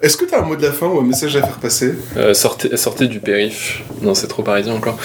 Est-ce 0.01 0.17
que 0.17 0.25
t'as 0.25 0.41
un 0.41 0.45
mot 0.45 0.57
de 0.57 0.61
la 0.61 0.73
fin 0.73 0.87
ou 0.87 0.99
un 0.99 1.03
message 1.03 1.37
à 1.37 1.41
faire 1.41 1.57
passer 1.57 1.93
Euh, 2.17 2.33
sortez, 2.33 2.75
sortez 2.75 3.07
du 3.07 3.21
périph. 3.21 3.81
Non, 4.01 4.13
c'est 4.13 4.27
trop 4.27 4.43
parisien 4.43 4.73
encore. 4.73 4.97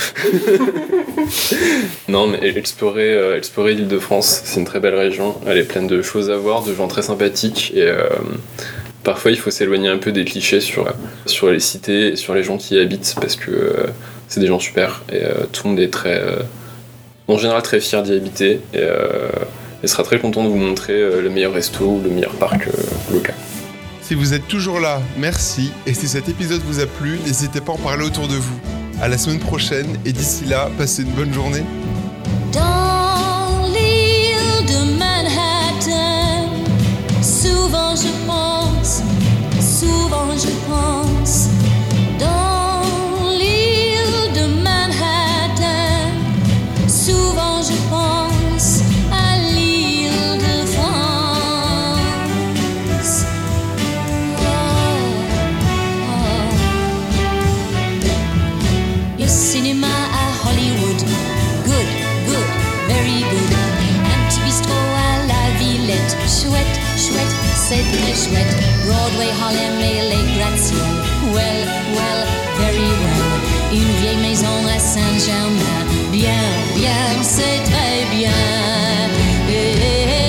non, 2.09 2.27
mais 2.27 2.45
explorer, 2.57 3.15
euh, 3.15 3.37
explorer 3.37 3.75
l'île 3.75 3.87
de 3.87 4.01
France, 4.01 4.43
c'est 4.45 4.59
une 4.59 4.67
très 4.67 4.81
belle 4.81 4.97
région. 4.97 5.37
Elle 5.47 5.59
est 5.59 5.65
pleine 5.65 5.87
de 5.87 6.03
choses 6.03 6.29
à 6.29 6.37
voir, 6.37 6.65
de 6.65 6.75
gens 6.75 6.89
très 6.89 7.03
sympathiques 7.03 7.73
et, 7.77 7.83
euh, 7.83 8.09
parfois 9.05 9.31
il 9.31 9.39
faut 9.39 9.51
s'éloigner 9.51 9.89
un 9.89 9.99
peu 9.99 10.11
des 10.11 10.25
clichés 10.25 10.61
sur, 10.61 10.93
sur 11.25 11.51
les 11.51 11.61
cités 11.61 12.09
et 12.09 12.17
sur 12.17 12.35
les 12.35 12.43
gens 12.43 12.57
qui 12.59 12.75
y 12.75 12.81
habitent 12.81 13.15
parce 13.21 13.37
que 13.37 13.51
euh, 13.51 13.87
c'est 14.27 14.41
des 14.41 14.49
gens 14.49 14.59
super 14.59 15.03
et 15.13 15.23
tout 15.53 15.63
le 15.65 15.71
monde 15.71 15.81
est 15.81 15.93
très, 15.93 16.23
en 17.27 17.39
général 17.39 17.63
très 17.63 17.81
fier 17.81 18.03
d'y 18.03 18.13
habiter 18.13 18.61
et, 18.75 18.87
et 19.83 19.87
sera 19.89 20.05
très 20.05 20.21
content 20.21 20.45
de 20.45 20.49
vous 20.49 20.57
montrer 20.57 21.21
le 21.21 21.29
meilleur 21.31 21.53
resto 21.53 21.85
ou 21.85 22.01
le 22.05 22.11
meilleur 22.11 22.35
parc 22.35 22.69
local. 23.13 23.35
Si 24.11 24.17
vous 24.17 24.35
êtes 24.35 24.49
toujours 24.49 24.81
là, 24.81 25.01
merci. 25.19 25.71
Et 25.87 25.95
si 25.95 26.09
cet 26.09 26.29
épisode 26.29 26.61
vous 26.63 26.81
a 26.81 26.87
plu, 26.87 27.21
n'hésitez 27.25 27.61
pas 27.61 27.71
à 27.71 27.75
en 27.77 27.79
parler 27.79 28.05
autour 28.05 28.27
de 28.27 28.35
vous. 28.35 28.61
À 29.01 29.07
la 29.07 29.17
semaine 29.17 29.39
prochaine 29.39 29.87
et 30.05 30.13
d'ici 30.13 30.47
là, 30.47 30.69
passez 30.77 31.03
une 31.03 31.13
bonne 31.13 31.33
journée. 31.33 31.63
Broadway, 67.71 69.31
Harlem 69.41 69.79
les 69.79 70.37
gratte-ciel, 70.37 70.79
well, 71.33 71.61
well, 71.95 72.27
very 72.59 72.91
well. 73.01 73.39
Une 73.73 73.93
vieille 74.01 74.17
maison 74.17 74.49
à 74.67 74.79
Saint-Germain, 74.81 75.87
bien, 76.11 76.43
bien, 76.75 77.23
c'est 77.23 77.63
très 77.71 78.07
bien. 78.11 78.33
Et 79.49 80.20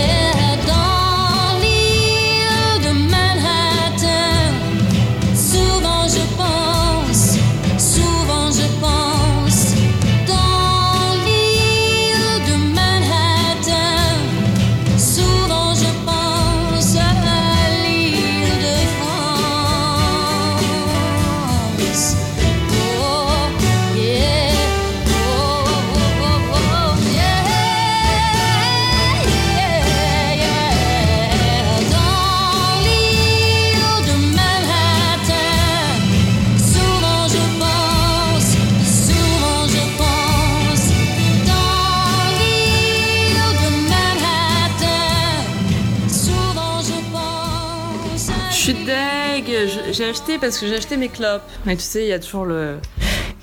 acheté 50.11 50.37
parce 50.37 50.59
que 50.59 50.67
j'ai 50.67 50.75
acheté 50.75 50.97
mes 50.97 51.07
clopes. 51.07 51.41
Et 51.65 51.77
tu 51.77 51.83
sais, 51.83 52.03
il 52.03 52.09
y 52.09 52.13
a 52.13 52.19
toujours 52.19 52.43
le. 52.45 52.79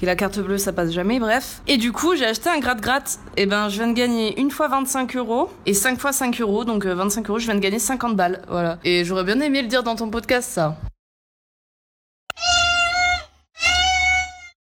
Et 0.02 0.06
la 0.06 0.14
carte 0.16 0.38
bleue, 0.38 0.58
ça 0.58 0.72
passe 0.72 0.92
jamais, 0.92 1.18
bref. 1.18 1.62
Et 1.66 1.78
du 1.78 1.92
coup, 1.92 2.14
j'ai 2.14 2.26
acheté 2.26 2.50
un 2.50 2.58
gratte-gratte. 2.58 3.18
Et 3.38 3.46
ben, 3.46 3.70
je 3.70 3.76
viens 3.76 3.88
de 3.88 3.94
gagner 3.94 4.38
une 4.38 4.50
fois 4.50 4.68
25 4.68 5.16
euros 5.16 5.48
et 5.64 5.72
5 5.72 5.98
fois 5.98 6.12
5 6.12 6.38
euros. 6.42 6.64
Donc, 6.64 6.84
euh, 6.84 6.94
25 6.94 7.28
euros, 7.30 7.38
je 7.38 7.46
viens 7.46 7.54
de 7.54 7.60
gagner 7.60 7.78
50 7.78 8.16
balles. 8.16 8.42
Voilà. 8.48 8.78
Et 8.84 9.04
j'aurais 9.04 9.24
bien 9.24 9.40
aimé 9.40 9.62
le 9.62 9.68
dire 9.68 9.82
dans 9.82 9.96
ton 9.96 10.10
podcast, 10.10 10.50
ça. 10.50 10.76